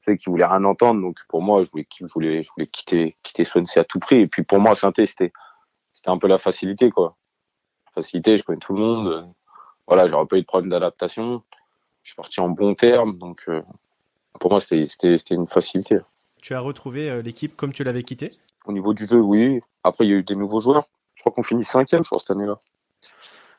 sais, 0.00 0.18
qui 0.18 0.28
voulait 0.28 0.44
rien 0.44 0.64
entendre. 0.64 1.00
Donc 1.00 1.16
pour 1.30 1.40
moi, 1.40 1.62
je 1.62 1.70
voulais, 1.70 1.86
je 1.98 2.04
voulais, 2.12 2.42
je 2.42 2.50
voulais 2.54 2.66
quitter, 2.66 3.16
quitter 3.22 3.44
Swansea 3.44 3.80
à 3.80 3.84
tout 3.84 3.98
prix. 3.98 4.20
Et 4.20 4.26
puis 4.26 4.42
pour 4.42 4.58
moi, 4.58 4.74
Sainté, 4.74 5.06
c'était, 5.06 5.32
c'était 5.94 6.10
un 6.10 6.18
peu 6.18 6.26
la 6.26 6.36
facilité, 6.36 6.90
quoi. 6.90 7.16
facilité, 7.94 8.36
je 8.36 8.42
connais 8.42 8.58
tout 8.58 8.74
le 8.74 8.80
monde. 8.80 9.34
voilà, 9.86 10.06
j'aurais 10.06 10.26
pas 10.26 10.36
eu 10.36 10.42
de 10.42 10.46
problème 10.46 10.70
d'adaptation. 10.70 11.42
Je 12.02 12.10
suis 12.10 12.16
parti 12.16 12.40
en 12.40 12.48
bon 12.48 12.74
terme, 12.74 13.18
donc 13.18 13.46
pour 14.38 14.50
moi, 14.50 14.60
c'était 14.60 15.18
une 15.30 15.46
facilité. 15.46 15.98
Tu 16.42 16.54
as 16.54 16.60
retrouvé 16.60 17.22
l'équipe 17.22 17.54
comme 17.56 17.72
tu 17.72 17.84
l'avais 17.84 18.02
quitté 18.02 18.30
Au 18.64 18.72
niveau 18.72 18.94
du 18.94 19.06
jeu, 19.06 19.20
oui. 19.20 19.60
Après, 19.84 20.06
il 20.06 20.10
y 20.10 20.14
a 20.14 20.16
eu 20.16 20.22
des 20.22 20.36
nouveaux 20.36 20.60
joueurs. 20.60 20.88
Je 21.14 21.22
crois 21.22 21.32
qu'on 21.32 21.42
finit 21.42 21.64
cinquième, 21.64 22.02
je 22.02 22.08
crois, 22.08 22.18
cette 22.18 22.30
année-là. 22.30 22.56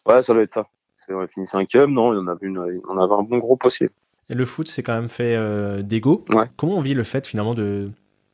Ouais, 0.07 0.23
ça 0.23 0.33
doit 0.33 0.41
être 0.41 0.53
ça. 0.55 0.67
On 1.09 1.19
a 1.19 1.27
fini 1.27 1.47
cinquième, 1.47 1.91
non, 1.91 2.09
on 2.09 2.27
avait, 2.27 2.47
une, 2.47 2.81
on 2.87 2.97
avait 2.97 3.13
un 3.13 3.23
bon 3.23 3.37
groupe 3.39 3.65
aussi. 3.65 3.85
Et 4.29 4.33
le 4.33 4.45
foot, 4.45 4.67
c'est 4.67 4.83
quand 4.83 4.93
même 4.93 5.09
fait 5.09 5.35
euh, 5.35 5.81
d'ego. 5.81 6.23
Comment 6.55 6.77
on 6.77 6.81
vit 6.81 6.93
le 6.93 7.03
fait 7.03 7.27
finalement 7.27 7.53
de, 7.53 7.91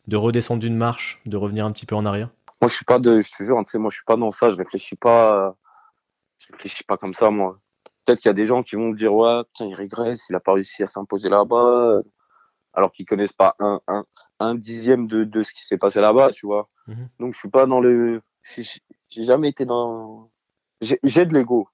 de 0.08 0.16
redescendre 0.16 0.60
d'une 0.60 0.76
marche, 0.78 1.22
de 1.26 1.38
revenir 1.38 1.66
un 1.66 1.72
petit 1.72 1.86
peu 1.86 1.96
en 1.96 2.06
arrière? 2.06 2.30
Moi, 2.62 2.70
je 2.70 2.76
suis 2.76 2.86
pas 2.86 3.00
de, 3.00 3.22
je 3.22 3.32
te 3.36 3.44
jure, 3.44 3.56
moi, 3.56 3.90
je 3.90 3.96
suis 3.96 4.06
pas 4.06 4.18
dans 4.18 4.32
ça. 4.32 4.50
Je 4.50 4.58
réfléchis 4.58 4.96
pas, 4.96 5.56
je 6.38 6.52
réfléchis 6.52 6.84
pas 6.84 6.98
comme 6.98 7.14
ça, 7.14 7.30
moi. 7.32 7.60
Peut-être 8.06 8.20
qu'il 8.20 8.30
y 8.30 8.32
a 8.32 8.34
des 8.34 8.46
gens 8.46 8.64
qui 8.64 8.76
vont 8.76 8.90
me 8.90 8.96
dire, 8.96 9.14
ouais, 9.14 9.42
tiens, 9.54 9.68
il 9.68 9.76
régresse, 9.76 10.26
il 10.30 10.36
a 10.36 10.40
pas 10.40 10.54
réussi 10.54 10.84
à 10.84 10.88
s'imposer 10.88 11.30
là-bas, 11.30 12.02
alors 12.74 12.92
qu'ils 12.92 13.06
connaissent 13.06 13.34
pas 13.34 13.56
un, 13.60 13.82
un, 13.88 14.06
un 14.40 14.56
dixième 14.56 15.08
de, 15.08 15.24
de 15.24 15.44
ce 15.44 15.52
qui 15.52 15.66
s'est 15.66 15.78
passé 15.78 16.00
là-bas, 16.00 16.32
tu 16.32 16.46
vois. 16.46 16.70
Mhm. 16.88 17.10
Donc, 17.20 17.34
je 17.34 17.40
suis 17.40 17.50
pas 17.50 17.66
dans 17.66 17.80
le, 17.80 18.22
j'ai 18.56 19.24
jamais 19.24 19.50
été 19.50 19.66
dans, 19.66 20.30
j'ai 20.82 21.26
de 21.26 21.34
l'ego, 21.34 21.68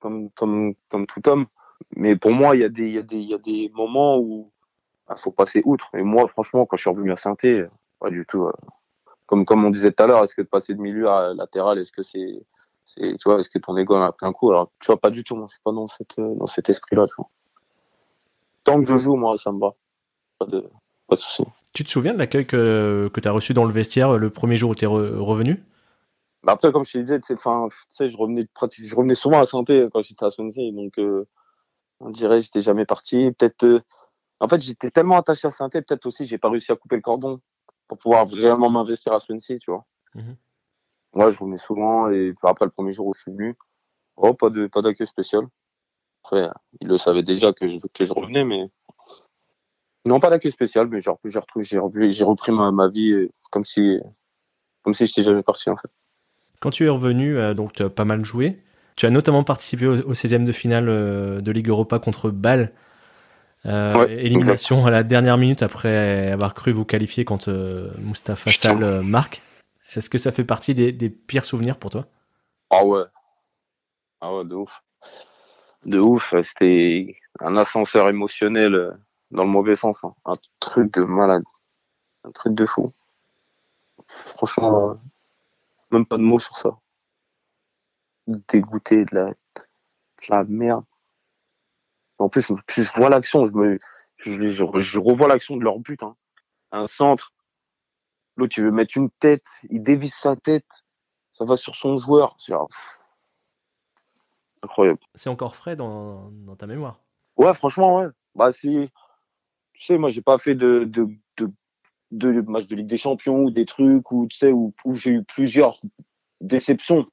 comme, 0.00 0.30
tout 1.06 1.28
homme. 1.28 1.46
Mais 1.96 2.16
pour 2.16 2.32
moi, 2.32 2.56
il 2.56 2.60
y, 2.60 2.64
a 2.64 3.02
des, 3.02 3.72
moments 3.74 4.18
où 4.18 4.50
il 4.50 5.08
bah, 5.08 5.16
faut 5.16 5.30
passer 5.30 5.62
outre. 5.64 5.88
Et 5.94 6.02
moi, 6.02 6.26
franchement, 6.28 6.66
quand 6.66 6.76
je 6.76 6.82
suis 6.82 6.90
revenu 6.90 7.12
à 7.12 7.16
Sainté, 7.16 7.66
pas 8.00 8.10
du 8.10 8.26
tout. 8.26 8.44
Euh, 8.44 8.52
comme, 9.26 9.64
on 9.64 9.70
disait 9.70 9.92
tout 9.92 10.02
à 10.02 10.06
l'heure, 10.06 10.24
est-ce 10.24 10.34
que 10.34 10.42
de 10.42 10.46
passer 10.46 10.74
de 10.74 10.80
milieu 10.80 11.08
à 11.08 11.34
latéral, 11.34 11.78
est-ce 11.78 11.92
que 11.92 12.02
c'est, 12.02 12.40
tu 12.86 13.16
vois, 13.26 13.38
est-ce 13.38 13.50
que 13.50 13.58
ton 13.58 13.76
ego 13.76 13.94
a 13.94 14.12
pris 14.12 14.26
un 14.26 14.32
coup? 14.32 14.50
Alors, 14.50 14.70
tu 14.80 14.86
vois, 14.86 14.98
pas 14.98 15.10
du 15.10 15.22
tout. 15.22 15.36
Moi, 15.36 15.46
je 15.48 15.54
suis 15.54 15.62
pas 15.62 15.72
dans, 15.72 15.86
dans 16.34 16.46
cet 16.46 16.70
esprit-là. 16.70 17.06
Tant 18.64 18.80
que 18.80 18.86
je 18.86 18.96
joue, 18.96 19.16
moi, 19.16 19.36
ça 19.36 19.52
me 19.52 19.60
va. 19.60 19.74
Pas 20.38 20.46
de, 20.46 20.64
pas 21.06 21.16
de 21.16 21.20
souci. 21.20 21.44
Tu 21.74 21.84
te 21.84 21.90
souviens 21.90 22.14
de 22.14 22.18
l'accueil 22.18 22.46
que 22.46 23.10
tu 23.12 23.28
as 23.28 23.32
reçu 23.32 23.52
dans 23.52 23.64
le 23.64 23.72
vestiaire 23.72 24.16
le 24.16 24.30
premier 24.30 24.56
jour 24.56 24.70
où 24.70 24.74
tu 24.74 24.84
es 24.84 24.88
revenu? 24.88 25.62
Bah 26.44 26.52
après, 26.52 26.70
comme 26.72 26.84
je 26.84 26.92
te 26.92 26.98
disais, 26.98 27.18
fin, 27.36 27.68
je 28.00 28.16
revenais, 28.16 28.46
je 28.72 28.94
revenais 28.94 29.14
souvent 29.14 29.40
à 29.40 29.46
Santé 29.46 29.88
quand 29.92 30.02
j'étais 30.02 30.24
à 30.24 30.30
Swansea, 30.30 30.70
donc 30.72 30.98
euh, 30.98 31.26
on 32.00 32.10
dirait 32.10 32.38
que 32.38 32.44
j'étais 32.44 32.60
jamais 32.60 32.86
parti. 32.86 33.32
Peut-être, 33.32 33.64
euh, 33.64 33.80
en 34.40 34.48
fait, 34.48 34.60
j'étais 34.60 34.90
tellement 34.90 35.16
attaché 35.16 35.48
à 35.48 35.50
Santé, 35.50 35.82
peut-être 35.82 36.06
aussi 36.06 36.26
j'ai 36.26 36.38
pas 36.38 36.48
réussi 36.48 36.70
à 36.70 36.76
couper 36.76 36.96
le 36.96 37.02
cordon 37.02 37.40
pour 37.88 37.98
pouvoir 37.98 38.26
vraiment 38.26 38.70
m'investir 38.70 39.12
à 39.12 39.20
Swansea, 39.20 39.58
tu 39.58 39.70
vois. 39.70 39.84
Mmh 40.14 40.34
Moi, 41.14 41.30
je 41.30 41.38
revenais 41.38 41.58
souvent 41.58 42.10
et 42.10 42.34
après 42.42 42.66
le 42.66 42.70
premier 42.70 42.92
jour 42.92 43.06
où 43.08 43.14
je 43.14 43.22
suis 43.22 43.32
venu, 43.32 43.56
oh, 44.16 44.34
pas 44.34 44.50
de 44.50 44.68
pas 44.68 44.82
d'accueil 44.82 45.06
spécial. 45.06 45.44
Après, 46.22 46.48
il 46.80 46.88
le 46.88 46.98
savait 46.98 47.22
déjà 47.22 47.52
que 47.52 47.68
je, 47.68 47.78
que 47.92 48.04
je 48.04 48.12
revenais, 48.12 48.44
mais 48.44 48.70
non, 50.04 50.20
pas 50.20 50.30
d'accueil 50.30 50.52
spécial, 50.52 50.86
mais 50.88 51.00
j'ai 51.00 51.10
repris, 51.10 51.30
j'ai 51.30 51.78
repris, 51.78 52.12
j'ai 52.12 52.24
repris 52.24 52.52
ma, 52.52 52.70
ma 52.70 52.88
vie 52.88 53.10
euh, 53.10 53.30
comme 53.50 53.64
si, 53.64 53.98
comme 54.82 54.94
si 54.94 55.06
j'étais 55.06 55.22
jamais 55.22 55.42
parti 55.42 55.68
en 55.68 55.76
fait. 55.76 55.90
Quand 56.60 56.70
tu 56.70 56.86
es 56.86 56.88
revenu, 56.88 57.36
euh, 57.36 57.54
donc 57.54 57.72
tu 57.72 57.82
as 57.82 57.90
pas 57.90 58.04
mal 58.04 58.24
joué. 58.24 58.58
Tu 58.96 59.06
as 59.06 59.10
notamment 59.10 59.44
participé 59.44 59.86
au, 59.86 60.12
16e 60.12 60.44
de 60.44 60.52
finale 60.52 60.88
euh, 60.88 61.40
de 61.40 61.52
Ligue 61.52 61.68
Europa 61.68 61.98
contre 61.98 62.30
Bâle. 62.30 62.72
Euh, 63.66 64.06
élimination 64.08 64.86
à 64.86 64.90
la 64.90 65.02
dernière 65.02 65.36
minute 65.36 65.62
après 65.62 66.30
avoir 66.30 66.54
cru 66.54 66.70
vous 66.70 66.84
qualifier 66.84 67.24
quand 67.24 67.48
Mustapha 67.98 68.50
Sall 68.50 69.02
marque. 69.02 69.42
Est-ce 69.94 70.10
que 70.10 70.18
ça 70.18 70.32
fait 70.32 70.44
partie 70.44 70.74
des, 70.74 71.10
pires 71.10 71.44
souvenirs 71.44 71.76
pour 71.76 71.90
toi? 71.90 72.06
Ah 72.70 72.84
ouais. 72.84 73.04
Ah 74.20 74.34
ouais, 74.34 74.44
de 74.44 74.54
ouf. 74.54 74.82
De 75.86 75.98
ouf. 75.98 76.34
C'était 76.42 77.16
un 77.40 77.56
ascenseur 77.56 78.08
émotionnel 78.08 78.96
dans 79.30 79.44
le 79.44 79.50
mauvais 79.50 79.76
sens. 79.76 80.02
Hein. 80.04 80.14
Un 80.24 80.36
truc 80.60 80.92
de 80.94 81.02
malade. 81.02 81.42
Un 82.24 82.30
truc 82.30 82.54
de 82.54 82.66
fou. 82.66 82.92
Franchement, 84.36 84.98
même 85.90 86.06
pas 86.06 86.16
de 86.16 86.22
mots 86.22 86.40
sur 86.40 86.56
ça. 86.56 86.78
Dégoûté 88.26 89.04
de 89.04 89.14
la, 89.14 89.34
la 90.28 90.44
merde. 90.44 90.84
En 92.18 92.28
plus, 92.28 92.46
je 92.68 92.92
vois 92.98 93.08
l'action, 93.08 93.46
je 93.46 93.52
me, 93.52 93.78
je, 94.18 94.98
revois 94.98 95.28
l'action 95.28 95.56
de 95.56 95.62
leur 95.62 95.78
but. 95.78 96.02
Hein. 96.02 96.16
Un 96.72 96.86
centre. 96.86 97.32
L'autre, 98.36 98.58
il 98.58 98.64
veut 98.64 98.70
mettre 98.70 98.96
une 98.96 99.10
tête, 99.10 99.46
il 99.70 99.82
dévisse 99.82 100.16
sa 100.16 100.36
tête, 100.36 100.68
ça 101.32 101.44
va 101.44 101.56
sur 101.56 101.74
son 101.74 101.98
joueur. 101.98 102.36
C'est 102.38 102.54
incroyable. 104.62 104.98
C'est 105.14 105.30
encore 105.30 105.56
frais 105.56 105.76
dans, 105.76 106.30
ta 106.58 106.66
mémoire. 106.66 107.00
Ouais, 107.36 107.54
franchement, 107.54 107.98
ouais. 107.98 108.08
Bah, 108.34 108.52
tu 108.52 108.90
sais, 109.78 109.98
moi, 109.98 110.10
j'ai 110.10 110.22
pas 110.22 110.38
fait 110.38 110.54
de, 110.54 110.84
de, 110.84 111.08
de 111.36 111.50
de 112.10 112.40
matchs 112.40 112.66
de 112.66 112.76
Ligue 112.76 112.86
des 112.86 112.98
Champions 112.98 113.44
ou 113.44 113.50
des 113.50 113.66
trucs 113.66 114.10
où 114.10 114.26
tu 114.28 114.38
sais 114.38 114.52
où, 114.52 114.72
j'ai 114.94 115.10
eu 115.10 115.24
plusieurs 115.24 115.80
déceptions. 116.40 117.06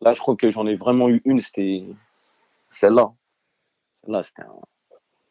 Là, 0.00 0.12
je 0.12 0.20
crois 0.20 0.36
que 0.36 0.50
j'en 0.50 0.66
ai 0.66 0.76
vraiment 0.76 1.08
eu 1.08 1.20
une, 1.24 1.40
c'était 1.40 1.84
celle-là. 2.68 3.12
Celle-là, 3.94 4.22
c'était 4.22 4.42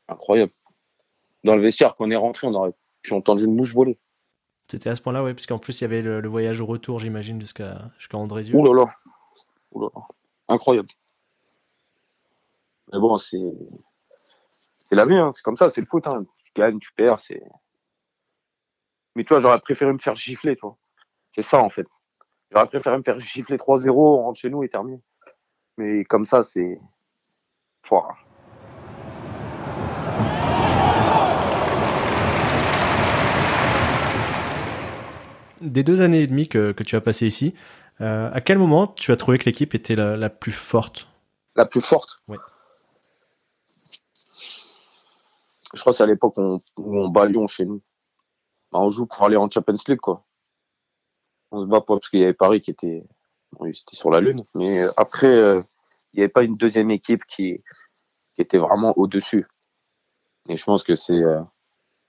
incroyable. 0.08 0.52
Dans 1.44 1.56
le 1.56 1.62
vestiaire, 1.62 1.96
quand 1.96 2.06
on 2.06 2.12
est 2.12 2.18
rentré, 2.18 2.48
on 2.48 2.54
aurait 2.54 2.74
pu 3.02 3.14
entendre 3.14 3.42
une 3.42 3.56
mouche 3.56 3.74
voler. 3.74 3.98
C'était 4.70 4.90
à 4.90 4.96
ce 4.96 5.02
point-là, 5.02 5.24
oui, 5.24 5.34
parce 5.34 5.46
qu'en 5.46 5.60
plus, 5.60 5.80
il 5.80 5.84
y 5.84 5.86
avait 5.86 6.02
le, 6.02 6.28
voyage 6.28 6.60
au 6.60 6.66
retour, 6.66 7.00
j'imagine, 7.00 7.40
jusqu'à 7.40 7.90
jusqu'à 7.98 8.18
Andrézieux. 8.18 8.56
Ouh 8.58 8.74
là 8.74 8.86
là. 8.86 9.90
Incroyable. 10.50 10.90
Mais 12.92 13.00
bon, 13.00 13.18
c'est 13.18 13.38
c'est 14.90 14.96
la 14.96 15.06
vie, 15.06 15.16
hein. 15.16 15.32
c'est 15.34 15.44
comme 15.44 15.58
ça, 15.58 15.70
c'est 15.70 15.82
le 15.82 15.88
foot. 15.88 16.08
Hein. 16.08 16.26
Tu 16.46 16.52
gagnes, 16.56 16.80
tu 16.80 16.90
perds, 16.96 17.22
c'est 17.22 17.42
mais 19.18 19.24
toi, 19.24 19.40
j'aurais 19.40 19.60
préféré 19.60 19.92
me 19.92 19.98
faire 19.98 20.16
gifler, 20.16 20.56
toi. 20.56 20.78
C'est 21.32 21.42
ça, 21.42 21.58
en 21.64 21.72
fait. 21.72 21.88
J'aurais 22.52 22.68
préféré 22.68 22.96
me 23.00 23.02
faire 23.02 23.20
gifler 23.20 23.58
3-0, 23.58 23.90
on 23.90 24.22
rentre 24.22 24.40
chez 24.40 24.52
nous 24.52 24.64
et 24.64 24.70
termine. 24.70 25.02
Mais 25.80 26.06
comme 26.06 26.24
ça, 26.24 26.44
c'est. 26.44 26.80
Foire. 27.82 28.16
Des 35.62 35.82
deux 35.84 36.02
années 36.02 36.22
et 36.22 36.28
demie 36.28 36.48
que, 36.48 36.72
tu 36.84 36.96
as 36.96 37.02
passé 37.02 37.26
ici, 37.26 37.56
euh, 38.02 38.30
à 38.32 38.40
quel 38.42 38.60
moment 38.60 38.86
tu 38.86 39.12
as 39.12 39.16
trouvé 39.16 39.40
que 39.40 39.46
l'équipe 39.46 39.74
était 39.74 39.96
la, 39.96 40.30
plus 40.30 40.52
forte? 40.52 41.08
La 41.56 41.66
plus 41.66 41.82
forte? 41.82 42.22
Oui. 42.28 42.38
Je 45.74 45.80
crois 45.80 45.92
que 45.92 45.98
c'est 45.98 46.04
à 46.04 46.08
l'époque 46.08 46.36
où 46.38 47.00
on 47.00 47.10
bat 47.10 47.26
Lyon 47.26 47.48
chez 47.48 47.66
nous. 47.66 47.82
Bah, 48.78 48.84
on 48.84 48.92
joue 48.92 49.08
pour 49.08 49.24
aller 49.24 49.38
en 49.38 49.50
Champions 49.50 49.76
League, 49.88 50.00
quoi. 50.00 50.24
On 51.52 51.64
se 51.64 51.68
bat 51.68 51.82
pas 51.82 51.96
parce 51.96 52.10
qu'il 52.10 52.20
y 52.20 52.24
avait 52.24 52.34
Paris 52.34 52.62
qui 52.62 52.70
était, 52.70 53.04
c'était 53.74 53.96
sur 53.96 54.12
la 54.12 54.20
lune. 54.20 54.44
Mais 54.54 54.84
euh, 54.84 54.92
après, 54.98 55.28
euh, 55.28 55.60
il 56.14 56.18
n'y 56.18 56.24
avait 56.24 56.32
pas 56.32 56.44
une 56.44 56.56
deuxième 56.56 56.92
équipe 56.92 57.22
qui, 57.28 57.58
qui 58.36 58.42
était 58.42 58.60
vraiment 58.60 58.94
au-dessus. 58.96 59.48
Et 60.48 60.58
je 60.58 60.64
pense 60.64 60.84
que 60.84 60.94
c'est 60.96 61.26
euh, 61.26 61.42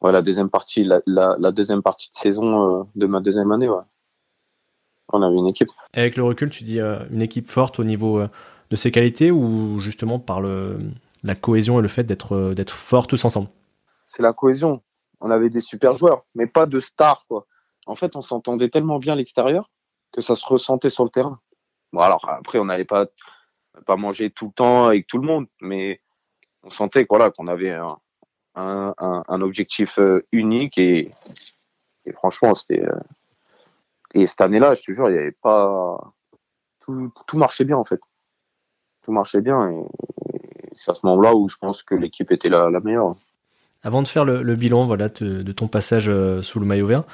la 0.02 0.20
deuxième 0.20 0.50
partie, 0.50 0.84
la, 0.84 1.00
la, 1.06 1.52
deuxième 1.52 1.82
partie 1.82 2.10
de 2.10 2.16
saison 2.16 2.86
de 2.94 3.06
ma 3.06 3.20
deuxième 3.20 3.50
année. 3.50 3.68
Ouais. 3.68 3.82
On 5.12 5.22
avait 5.22 5.36
une 5.36 5.46
équipe. 5.46 5.70
avec 5.94 6.16
le 6.16 6.24
recul, 6.24 6.50
tu 6.50 6.64
dis 6.64 6.80
une 6.80 7.22
équipe 7.22 7.48
forte 7.48 7.78
au 7.78 7.84
niveau 7.84 8.22
de 8.70 8.76
ses 8.76 8.92
qualités 8.92 9.30
ou 9.30 9.80
justement 9.80 10.18
par 10.18 10.42
le, 10.42 10.78
la 11.22 11.34
cohésion 11.34 11.78
et 11.78 11.82
le 11.82 11.88
fait 11.88 12.04
d'être 12.04 12.52
d'être 12.52 12.74
forts 12.74 13.06
tous 13.06 13.24
ensemble? 13.24 13.48
C'est 14.04 14.22
la 14.22 14.34
cohésion 14.34 14.82
on 15.20 15.30
avait 15.30 15.50
des 15.50 15.60
super 15.60 15.96
joueurs, 15.96 16.24
mais 16.34 16.46
pas 16.46 16.66
de 16.66 16.80
stars, 16.80 17.24
quoi. 17.28 17.46
En 17.86 17.96
fait, 17.96 18.16
on 18.16 18.22
s'entendait 18.22 18.68
tellement 18.68 18.98
bien 18.98 19.14
à 19.14 19.16
l'extérieur 19.16 19.70
que 20.12 20.20
ça 20.20 20.36
se 20.36 20.46
ressentait 20.46 20.90
sur 20.90 21.04
le 21.04 21.10
terrain. 21.10 21.40
Bon, 21.92 22.00
alors 22.00 22.28
après, 22.28 22.58
on 22.58 22.66
n'allait 22.66 22.84
pas, 22.84 23.06
pas 23.86 23.96
manger 23.96 24.30
tout 24.30 24.46
le 24.46 24.52
temps 24.52 24.84
avec 24.86 25.06
tout 25.06 25.18
le 25.18 25.26
monde, 25.26 25.46
mais 25.60 26.00
on 26.62 26.70
sentait 26.70 27.06
voilà, 27.08 27.30
qu'on 27.30 27.46
avait 27.46 27.72
un, 27.72 27.98
un, 28.54 28.94
un, 28.98 29.40
objectif 29.40 29.98
euh, 29.98 30.26
unique 30.32 30.76
et, 30.78 31.10
et 32.06 32.12
franchement, 32.12 32.54
c'était. 32.54 32.84
Euh, 32.84 32.98
et 34.14 34.26
cette 34.26 34.40
année-là, 34.40 34.74
je 34.74 34.82
te 34.82 34.92
jure, 34.92 35.08
il 35.08 35.12
n'y 35.12 35.18
avait 35.18 35.32
pas. 35.32 35.98
Tout, 36.80 37.12
tout, 37.26 37.38
marchait 37.38 37.64
bien, 37.64 37.76
en 37.76 37.84
fait. 37.84 38.00
Tout 39.02 39.12
marchait 39.12 39.40
bien 39.40 39.70
et, 39.70 39.84
c'est 40.74 40.90
à 40.90 40.94
ce 40.94 41.04
moment-là 41.06 41.34
où 41.34 41.48
je 41.48 41.56
pense 41.56 41.82
que 41.82 41.94
l'équipe 41.94 42.30
était 42.30 42.48
la, 42.48 42.70
la 42.70 42.80
meilleure. 42.80 43.12
Avant 43.82 44.02
de 44.02 44.08
faire 44.08 44.24
le, 44.24 44.56
bilan 44.56 44.86
voilà, 44.86 45.08
de, 45.08 45.52
ton 45.52 45.68
passage 45.68 46.08
euh, 46.08 46.42
sous 46.42 46.58
le 46.58 46.66
maillot 46.66 46.86
vert, 46.88 47.04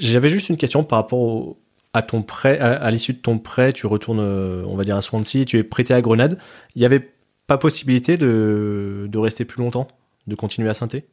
j'avais 0.00 0.28
juste 0.28 0.48
une 0.48 0.56
question 0.56 0.82
par 0.82 0.98
rapport 0.98 1.56
à 1.92 2.02
ton 2.02 2.22
prêt. 2.22 2.58
À, 2.58 2.90
l'issue 2.90 3.12
de 3.12 3.18
ton 3.18 3.38
prêt, 3.38 3.72
tu 3.72 3.86
retournes, 3.86 4.20
euh, 4.20 4.64
on 4.66 4.76
va 4.76 4.84
dire, 4.84 4.96
à 4.96 5.02
Swansea, 5.02 5.44
tu 5.44 5.58
es 5.58 5.64
prêté 5.64 5.94
à 5.94 6.00
Grenade. 6.00 6.38
Il 6.74 6.80
n'y 6.80 6.84
avait 6.84 7.12
pas 7.46 7.58
possibilité 7.58 8.16
de, 8.16 9.08
rester 9.14 9.44
plus 9.44 9.62
longtemps, 9.62 9.86
de 10.26 10.34
continuer 10.34 10.68
à 10.68 10.74
Sainté 10.74 11.06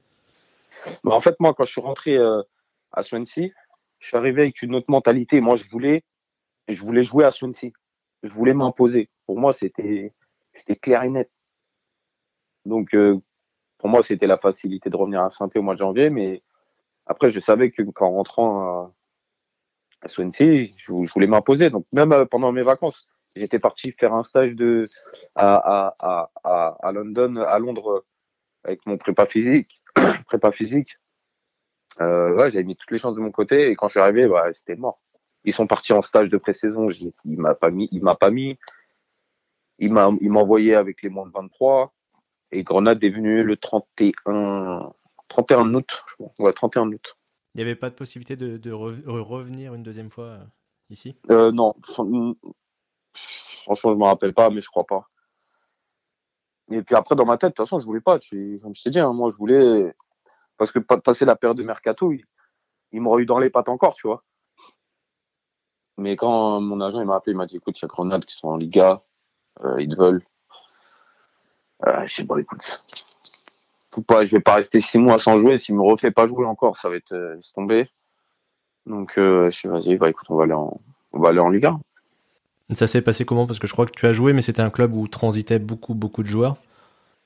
bah, 1.03 1.12
En 1.13 1.21
fait, 1.21 1.36
moi, 1.39 1.53
quand 1.53 1.65
je 1.65 1.71
suis 1.71 1.81
rentré 1.81 2.15
euh, 2.17 2.41
à 2.91 3.03
Swansea, 3.03 3.49
je 3.99 4.07
suis 4.07 4.17
arrivé 4.17 4.43
avec 4.43 4.62
une 4.62 4.75
autre 4.75 4.89
mentalité. 4.89 5.41
Moi, 5.41 5.57
je 5.57 5.65
voulais, 5.69 6.03
je 6.67 6.81
voulais 6.81 7.03
jouer 7.03 7.23
à 7.23 7.31
Swansea. 7.31 7.69
Je 8.23 8.33
voulais 8.33 8.53
m'imposer. 8.53 9.10
Pour 9.25 9.39
moi, 9.39 9.53
c'était 9.53 10.12
clair 10.81 11.03
et 11.03 11.10
net. 11.10 11.29
Donc, 12.65 12.95
pour 13.77 13.89
moi, 13.89 14.03
c'était 14.03 14.27
la 14.27 14.37
facilité 14.37 14.89
de 14.89 14.95
revenir 14.95 15.21
à 15.21 15.29
saint 15.29 15.49
au 15.55 15.61
mois 15.61 15.73
de 15.73 15.79
janvier. 15.79 16.09
Mais 16.09 16.41
après, 17.05 17.31
je 17.31 17.39
savais 17.39 17.71
qu'en 17.71 18.11
rentrant 18.11 18.93
à, 20.01 20.07
Swansea, 20.07 20.63
je, 20.63 20.91
voulais 20.91 21.27
m'imposer. 21.27 21.69
Donc, 21.69 21.85
même 21.93 22.11
euh, 22.11 22.25
pendant 22.25 22.51
mes 22.51 22.61
vacances, 22.63 23.17
j'étais 23.35 23.59
parti 23.59 23.91
faire 23.91 24.13
un 24.13 24.23
stage 24.23 24.55
de, 24.55 24.85
à, 25.35 25.93
à, 25.99 26.29
à, 26.43 26.77
à 26.81 26.91
London, 26.91 27.37
à 27.37 27.59
Londres, 27.59 28.05
avec 28.63 28.85
mon 28.85 28.97
prépa 28.97 29.25
physique. 29.25 29.81
prépa 30.27 30.51
physique. 30.51 30.97
Euh, 32.01 32.33
ouais, 32.35 32.51
j'avais 32.51 32.63
mis 32.63 32.75
toutes 32.75 32.91
les 32.91 32.99
chances 32.99 33.15
de 33.15 33.21
mon 33.21 33.31
côté. 33.31 33.69
Et 33.69 33.75
quand 33.75 33.87
je 33.87 33.93
suis 33.93 33.99
arrivé, 33.99 34.27
bah, 34.27 34.53
c'était 34.53 34.75
mort. 34.75 34.99
Ils 35.43 35.53
sont 35.53 35.67
partis 35.67 35.93
en 35.93 36.01
stage 36.01 36.29
de 36.29 36.37
pré-saison. 36.37 36.89
Il 36.89 37.39
m'a 37.39 37.55
pas 37.55 37.69
mis. 37.69 37.87
Il 37.91 38.03
m'a 38.03 38.15
pas 38.15 38.29
mis. 38.29 38.57
Il 39.79 39.93
m'a 39.93 40.07
envoyé 40.09 40.75
avec 40.75 41.01
les 41.01 41.09
moins 41.09 41.27
de 41.27 41.31
23. 41.31 41.93
Et 42.51 42.63
Grenade 42.63 43.03
est 43.03 43.10
venu 43.10 43.43
le 43.43 43.57
31, 43.57 44.93
31 45.27 45.73
août. 45.73 46.03
Ouais, 46.39 46.53
31 46.53 46.91
août. 46.91 47.17
Il 47.53 47.57
n'y 47.57 47.63
avait 47.63 47.75
pas 47.75 47.89
de 47.89 47.95
possibilité 47.95 48.36
de, 48.36 48.57
de 48.57 48.71
revenir 48.71 49.73
une 49.73 49.83
deuxième 49.83 50.10
fois 50.10 50.25
euh, 50.25 50.43
ici? 50.89 51.17
Euh, 51.29 51.51
Non. 51.51 51.75
Franchement, 53.63 53.93
je 53.93 53.97
me 53.97 54.03
rappelle 54.05 54.33
pas, 54.33 54.49
mais 54.49 54.62
je 54.62 54.69
crois 54.69 54.86
pas. 54.86 55.07
Et 56.69 56.83
puis 56.83 56.95
après, 56.95 57.15
dans 57.15 57.25
ma 57.25 57.38
tête, 57.38 57.49
de 57.51 57.55
toute 57.55 57.65
façon, 57.65 57.79
je 57.79 57.86
voulais 57.86 58.01
pas. 58.01 58.19
Comme 58.19 58.75
je 58.75 58.83
t'ai 58.83 58.89
dit, 58.89 58.99
hein, 58.99 59.13
moi, 59.13 59.31
je 59.31 59.38
voulais. 59.38 59.93
Parce 60.57 60.71
que 60.71 60.79
passer 60.79 61.25
la 61.25 61.36
période 61.36 61.57
de 61.57 61.63
mercato, 61.63 62.12
il, 62.12 62.23
il 62.91 63.01
m'aurait 63.01 63.23
eu 63.23 63.25
dans 63.25 63.39
les 63.39 63.49
pattes 63.49 63.69
encore, 63.69 63.95
tu 63.95 64.07
vois. 64.07 64.23
Mais 65.97 66.15
quand 66.15 66.62
mon 66.62 66.79
agent 66.81 66.99
il 67.01 67.07
m'a 67.07 67.15
appelé, 67.15 67.33
il 67.33 67.38
m'a 67.38 67.45
dit 67.47 67.57
écoute, 67.57 67.79
il 67.79 67.81
y 67.81 67.86
a 67.86 67.88
Grenade 67.88 68.25
qui 68.25 68.36
sont 68.36 68.49
en 68.49 68.57
Liga, 68.57 69.03
euh, 69.62 69.81
ils 69.81 69.95
veulent. 69.95 70.23
Euh, 71.85 72.03
je 72.05 72.13
sais 72.13 72.25
pas, 72.25 72.37
écoute. 72.39 72.85
Faut 73.91 74.01
pas, 74.01 74.25
je 74.25 74.31
vais 74.31 74.41
pas 74.41 74.55
rester 74.55 74.81
six 74.81 74.97
mois 74.97 75.19
sans 75.19 75.37
jouer. 75.37 75.57
S'il 75.57 75.75
me 75.75 75.81
refait 75.81 76.11
pas 76.11 76.27
jouer 76.27 76.45
encore, 76.45 76.77
ça 76.77 76.89
va 76.89 76.95
être 76.95 77.13
euh, 77.13 77.39
tomber. 77.53 77.85
Donc 78.85 79.17
euh, 79.17 79.49
je 79.49 79.57
suis 79.57 79.67
vas-y, 79.67 79.97
bah 79.97 80.09
écoute, 80.09 80.27
on 80.29 80.35
va 80.35 80.43
aller 80.45 80.53
en, 80.53 80.79
on 81.11 81.19
va 81.19 81.29
aller 81.29 81.39
en 81.39 81.49
Liga. 81.49 81.77
Ça 82.73 82.87
s'est 82.87 83.01
passé 83.01 83.25
comment? 83.25 83.47
Parce 83.47 83.59
que 83.59 83.67
je 83.67 83.73
crois 83.73 83.85
que 83.85 83.91
tu 83.91 84.05
as 84.05 84.11
joué, 84.11 84.33
mais 84.33 84.41
c'était 84.41 84.61
un 84.61 84.69
club 84.69 84.95
où 84.95 85.07
transitaient 85.07 85.59
beaucoup, 85.59 85.93
beaucoup 85.93 86.21
de 86.21 86.27
joueurs. 86.27 86.57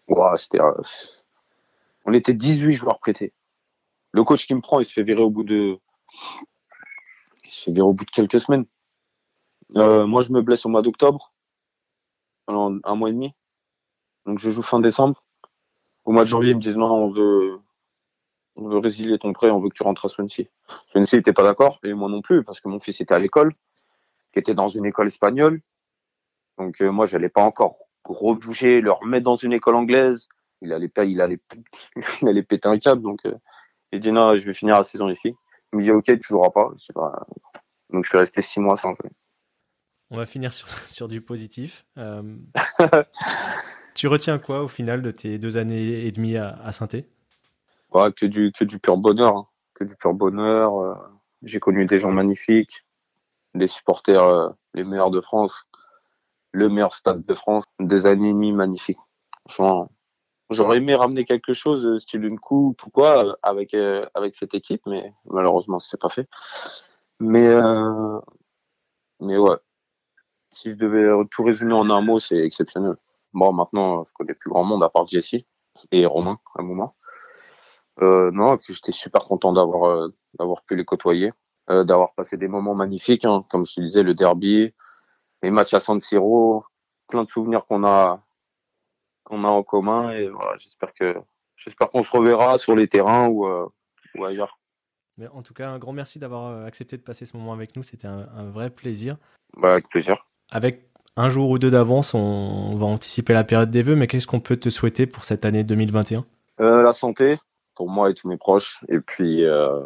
Ouais, 0.08 0.38
c'était. 0.38 0.60
On 2.06 2.14
était 2.14 2.34
18 2.34 2.72
joueurs 2.74 3.00
prêtés. 3.00 3.34
Le 4.12 4.24
coach 4.24 4.46
qui 4.46 4.54
me 4.54 4.62
prend, 4.62 4.80
il 4.80 4.86
se 4.86 4.94
fait 4.94 5.04
virer 5.04 5.22
au 5.22 5.30
bout 5.30 5.44
de 5.44 5.78
il 7.44 7.52
se 7.52 7.64
fait 7.64 7.72
virer 7.72 7.88
au 7.88 7.94
bout 7.94 8.06
de 8.06 8.12
quelques 8.12 8.40
semaines. 8.40 8.66
Euh, 9.76 10.06
moi, 10.06 10.22
je 10.22 10.32
me 10.32 10.42
blesse 10.42 10.66
au 10.66 10.70
mois 10.70 10.82
d'octobre, 10.82 11.34
pendant 12.46 12.80
un 12.84 12.96
mois 12.96 13.10
et 13.10 13.14
demi. 13.14 13.34
Donc, 14.26 14.40
je 14.40 14.50
joue 14.50 14.62
fin 14.62 14.80
décembre. 14.80 15.24
Au 16.06 16.12
mois 16.12 16.24
de 16.24 16.28
janvier, 16.28 16.52
ils 16.52 16.56
me 16.56 16.62
disent 16.62 16.78
non, 16.78 16.92
on 16.92 17.12
veut, 17.12 17.60
on 18.56 18.68
veut 18.68 18.78
résilier 18.78 19.20
ton 19.20 19.34
prêt, 19.34 19.50
on 19.50 19.60
veut 19.60 19.70
que 19.70 19.76
tu 19.76 19.84
rentres 19.84 20.06
à 20.06 20.10
Swansea. 20.10 20.46
Swansea 20.92 21.18
n'était 21.18 21.34
pas 21.34 21.44
d'accord, 21.44 21.80
et 21.84 21.94
moi 21.94 22.10
non 22.10 22.22
plus, 22.22 22.44
parce 22.44 22.60
que 22.60 22.68
mon 22.68 22.80
fils 22.80 23.02
était 23.02 23.14
à 23.14 23.20
l'école, 23.20 23.54
qui 24.34 24.40
était 24.40 24.54
dans 24.56 24.70
une 24.70 24.86
école 24.86 25.08
espagnole. 25.08 25.62
Donc, 26.58 26.82
euh, 26.82 26.92
moi, 26.92 27.06
j'allais 27.06 27.30
pas 27.30 27.44
encore 27.44 27.78
rebouger, 28.04 28.82
le 28.82 28.92
remettre 28.92 29.24
dans 29.24 29.36
une 29.36 29.54
école 29.54 29.76
anglaise. 29.76 30.28
Il 30.62 30.74
allait, 30.74 30.92
il 31.06 31.22
allait, 31.22 31.40
il 32.22 32.28
allait 32.28 32.44
péter 32.44 32.68
un 32.68 32.78
câble. 32.78 33.02
Donc, 33.02 33.26
euh, 33.26 33.34
il 33.92 34.02
dit 34.02 34.12
non, 34.12 34.36
je 34.36 34.46
vais 34.46 34.54
finir 34.54 34.78
la 34.78 34.84
saison 34.84 35.10
ici. 35.10 35.36
Il 35.74 35.80
me 35.80 35.84
dit 35.84 35.92
ok, 35.92 36.06
tu 36.06 36.22
joueras 36.22 36.50
pas. 36.50 36.72
pas. 36.94 37.26
Donc 37.90 38.06
je 38.06 38.10
suis 38.10 38.18
resté 38.18 38.42
six 38.42 38.60
mois 38.60 38.78
sans 38.78 38.96
jouer. 38.96 39.10
On 40.10 40.18
va 40.18 40.26
finir 40.26 40.54
sur, 40.54 40.68
sur 40.88 41.08
du 41.08 41.22
positif. 41.22 41.86
Euh, 41.98 42.38
tu 43.94 44.08
retiens 44.08 44.40
quoi 44.40 44.64
au 44.64 44.68
final 44.68 45.02
de 45.02 45.12
tes 45.12 45.38
deux 45.38 45.58
années 45.58 46.06
et 46.06 46.12
demie 46.12 46.38
à, 46.38 46.58
à 46.64 46.72
saint 46.72 46.88
ouais, 47.92 48.14
que, 48.14 48.26
du, 48.26 48.52
que 48.52 48.64
du 48.64 48.80
pur 48.80 48.98
bonheur. 48.98 49.36
Hein. 49.36 49.48
Que 49.74 49.84
du 49.84 49.96
pur 49.96 50.14
bonheur. 50.14 50.80
Euh, 50.80 50.94
j'ai 51.44 51.60
connu 51.60 51.86
des 51.86 52.00
gens 52.00 52.12
magnifiques, 52.12 52.86
des 53.54 53.68
supporters 53.68 54.24
euh, 54.24 54.50
les 54.74 54.84
meilleurs 54.84 55.12
de 55.12 55.22
France, 55.22 55.66
le 56.52 56.70
meilleur 56.70 56.94
stade 56.94 57.26
de 57.26 57.34
France. 57.34 57.66
Deux 57.80 58.06
années 58.06 58.30
et 58.30 58.34
demie 58.34 58.54
magnifiques. 58.54 59.00
Franchement, 59.50 59.92
J'aurais 60.50 60.80
aimé 60.80 60.96
ramener 60.96 61.24
quelque 61.24 61.54
chose, 61.54 61.86
euh, 61.86 61.98
style 61.98 62.26
une 62.26 62.38
coupe 62.38 62.86
ou 62.86 62.90
quoi, 62.90 63.38
avec, 63.42 63.74
avec 63.74 64.36
cette 64.36 64.54
équipe, 64.54 64.82
mais 64.86 65.14
malheureusement, 65.24 65.80
c'est 65.80 66.00
pas 66.00 66.10
fait. 66.10 66.28
Mais, 67.22 67.48
mais 69.22 69.38
ouais. 69.38 69.56
Si 70.52 70.72
je 70.72 70.76
devais 70.76 71.08
tout 71.32 71.44
résumer 71.46 71.72
en 71.72 71.90
un 71.90 72.02
mot, 72.02 72.20
c'est 72.20 72.40
exceptionnel. 72.40 72.98
Bon, 73.34 73.54
maintenant, 73.54 74.04
je 74.04 74.14
connais 74.14 74.34
plus 74.34 74.50
grand 74.50 74.64
monde 74.64 74.84
à 74.84 74.90
part 74.90 75.08
Jesse 75.08 75.36
et 75.92 76.06
Romain 76.06 76.40
à 76.56 76.62
un 76.62 76.66
moment. 76.66 76.96
Euh, 78.02 78.32
non, 78.32 78.58
j'étais 78.62 78.92
super 78.92 79.26
content 79.26 79.54
d'avoir 79.54 80.10
d'avoir 80.40 80.64
pu 80.64 80.76
les 80.76 80.86
côtoyer, 80.86 81.34
euh, 81.70 81.84
d'avoir 81.84 82.14
passé 82.14 82.38
des 82.38 82.48
moments 82.48 82.76
magnifiques, 82.76 83.26
hein, 83.26 83.46
comme 83.52 83.66
je 83.66 83.76
te 83.76 83.82
disais, 83.82 84.04
le 84.04 84.14
derby, 84.14 84.74
les 85.42 85.52
matchs 85.52 85.74
à 85.74 85.80
San 85.80 86.00
Siro, 86.00 86.66
plein 87.08 87.24
de 87.24 87.30
souvenirs 87.30 87.62
qu'on 87.68 87.84
a 87.84 88.24
qu'on 89.24 89.44
a 89.44 89.50
en 89.50 89.64
commun. 89.64 90.12
Et 90.12 90.30
voilà, 90.30 90.58
j'espère 90.58 90.94
que 90.94 91.22
j'espère 91.56 91.90
qu'on 91.90 92.04
se 92.04 92.12
reverra 92.12 92.58
sur 92.58 92.76
les 92.76 92.88
terrains 92.88 93.28
ou, 93.30 93.46
euh, 93.46 93.68
ou 94.16 94.26
ailleurs. 94.26 94.58
Mais 95.18 95.28
en 95.28 95.44
tout 95.44 95.54
cas, 95.54 95.70
un 95.70 95.78
grand 95.78 95.94
merci 95.94 96.20
d'avoir 96.20 96.48
euh, 96.48 96.66
accepté 96.66 96.98
de 96.98 97.04
passer 97.04 97.26
ce 97.26 97.38
moment 97.38 97.54
avec 97.54 97.76
nous. 97.76 97.84
C'était 97.84 98.08
un, 98.08 98.50
vrai 98.50 98.70
plaisir. 98.70 99.18
Bah, 99.58 99.74
avec 99.74 99.88
plaisir. 99.90 100.26
Avec 100.50 100.91
un 101.18 101.30
jour 101.30 101.50
ou 101.50 101.60
deux 101.60 101.72
d'avance, 101.72 102.14
on, 102.14 102.76
va 102.76 102.86
anticiper 102.86 103.34
la 103.34 103.44
période 103.44 103.72
des 103.72 103.82
vœux, 103.82 103.96
mais 103.96 104.08
qu'est-ce 104.08 104.28
qu'on 104.28 104.40
peut 104.40 104.58
te 104.58 104.70
souhaiter 104.70 105.06
pour 105.06 105.24
cette 105.24 105.46
année 105.46 105.64
2021 105.64 106.26
euh, 106.60 106.82
La 106.82 106.94
santé, 106.94 107.38
pour 107.76 107.90
moi 107.90 108.10
et 108.10 108.14
tous 108.14 108.28
mes 108.28 108.38
proches. 108.38 108.84
Et 108.90 109.00
puis, 109.00 109.44
euh, 109.44 109.82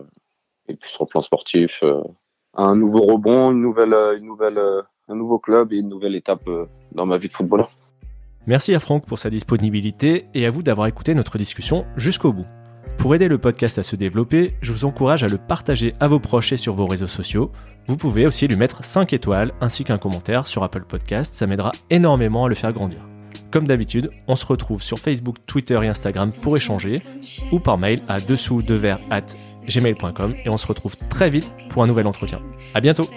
et 0.67 0.75
puis 0.75 0.89
sur 0.91 1.05
le 1.05 1.09
plan 1.09 1.21
sportif, 1.21 1.81
euh, 1.83 2.01
un 2.53 2.75
nouveau 2.75 3.01
rebond, 3.01 3.51
une 3.51 3.61
nouvelle, 3.61 3.93
une 4.17 4.25
nouvelle, 4.25 4.59
un 5.07 5.15
nouveau 5.15 5.39
club 5.39 5.73
et 5.73 5.77
une 5.77 5.89
nouvelle 5.89 6.15
étape 6.15 6.49
dans 6.91 7.05
ma 7.05 7.17
vie 7.17 7.27
de 7.27 7.33
footballeur. 7.33 7.71
Merci 8.47 8.75
à 8.75 8.79
Franck 8.79 9.05
pour 9.05 9.17
sa 9.17 9.29
disponibilité 9.29 10.27
et 10.35 10.45
à 10.45 10.51
vous 10.51 10.61
d'avoir 10.61 10.87
écouté 10.87 11.15
notre 11.15 11.37
discussion 11.37 11.85
jusqu'au 11.97 12.31
bout. 12.31 12.45
Pour 13.05 13.13
aider 13.13 13.27
le 13.27 13.37
podcast 13.37 13.77
à 13.77 13.83
se 13.83 13.95
développer, 13.95 14.55
je 14.63 14.73
vous 14.73 14.83
encourage 14.83 15.23
à 15.23 15.27
le 15.27 15.37
partager 15.37 15.93
à 15.99 16.07
vos 16.07 16.19
proches 16.19 16.53
et 16.53 16.57
sur 16.57 16.73
vos 16.73 16.87
réseaux 16.87 17.05
sociaux. 17.05 17.51
Vous 17.85 17.97
pouvez 17.97 18.25
aussi 18.25 18.47
lui 18.47 18.55
mettre 18.55 18.83
5 18.83 19.13
étoiles 19.13 19.53
ainsi 19.61 19.83
qu'un 19.83 19.99
commentaire 19.99 20.47
sur 20.47 20.63
Apple 20.63 20.85
Podcast, 20.87 21.35
ça 21.35 21.45
m'aidera 21.45 21.71
énormément 21.91 22.45
à 22.45 22.49
le 22.49 22.55
faire 22.55 22.73
grandir. 22.73 23.07
Comme 23.51 23.67
d'habitude, 23.67 24.09
on 24.27 24.35
se 24.35 24.47
retrouve 24.47 24.81
sur 24.81 24.97
Facebook, 24.97 25.35
Twitter 25.45 25.77
et 25.83 25.87
Instagram 25.87 26.31
pour 26.41 26.57
échanger 26.57 27.03
ou 27.51 27.59
par 27.59 27.77
mail 27.77 28.01
à 28.07 28.19
dessous 28.19 28.63
de 28.63 28.81
at 29.11 29.21
gmail.com 29.67 30.33
et 30.43 30.49
on 30.49 30.57
se 30.57 30.65
retrouve 30.65 30.95
très 31.07 31.29
vite 31.29 31.51
pour 31.69 31.83
un 31.83 31.87
nouvel 31.87 32.07
entretien. 32.07 32.41
À 32.73 32.81
bientôt! 32.81 33.07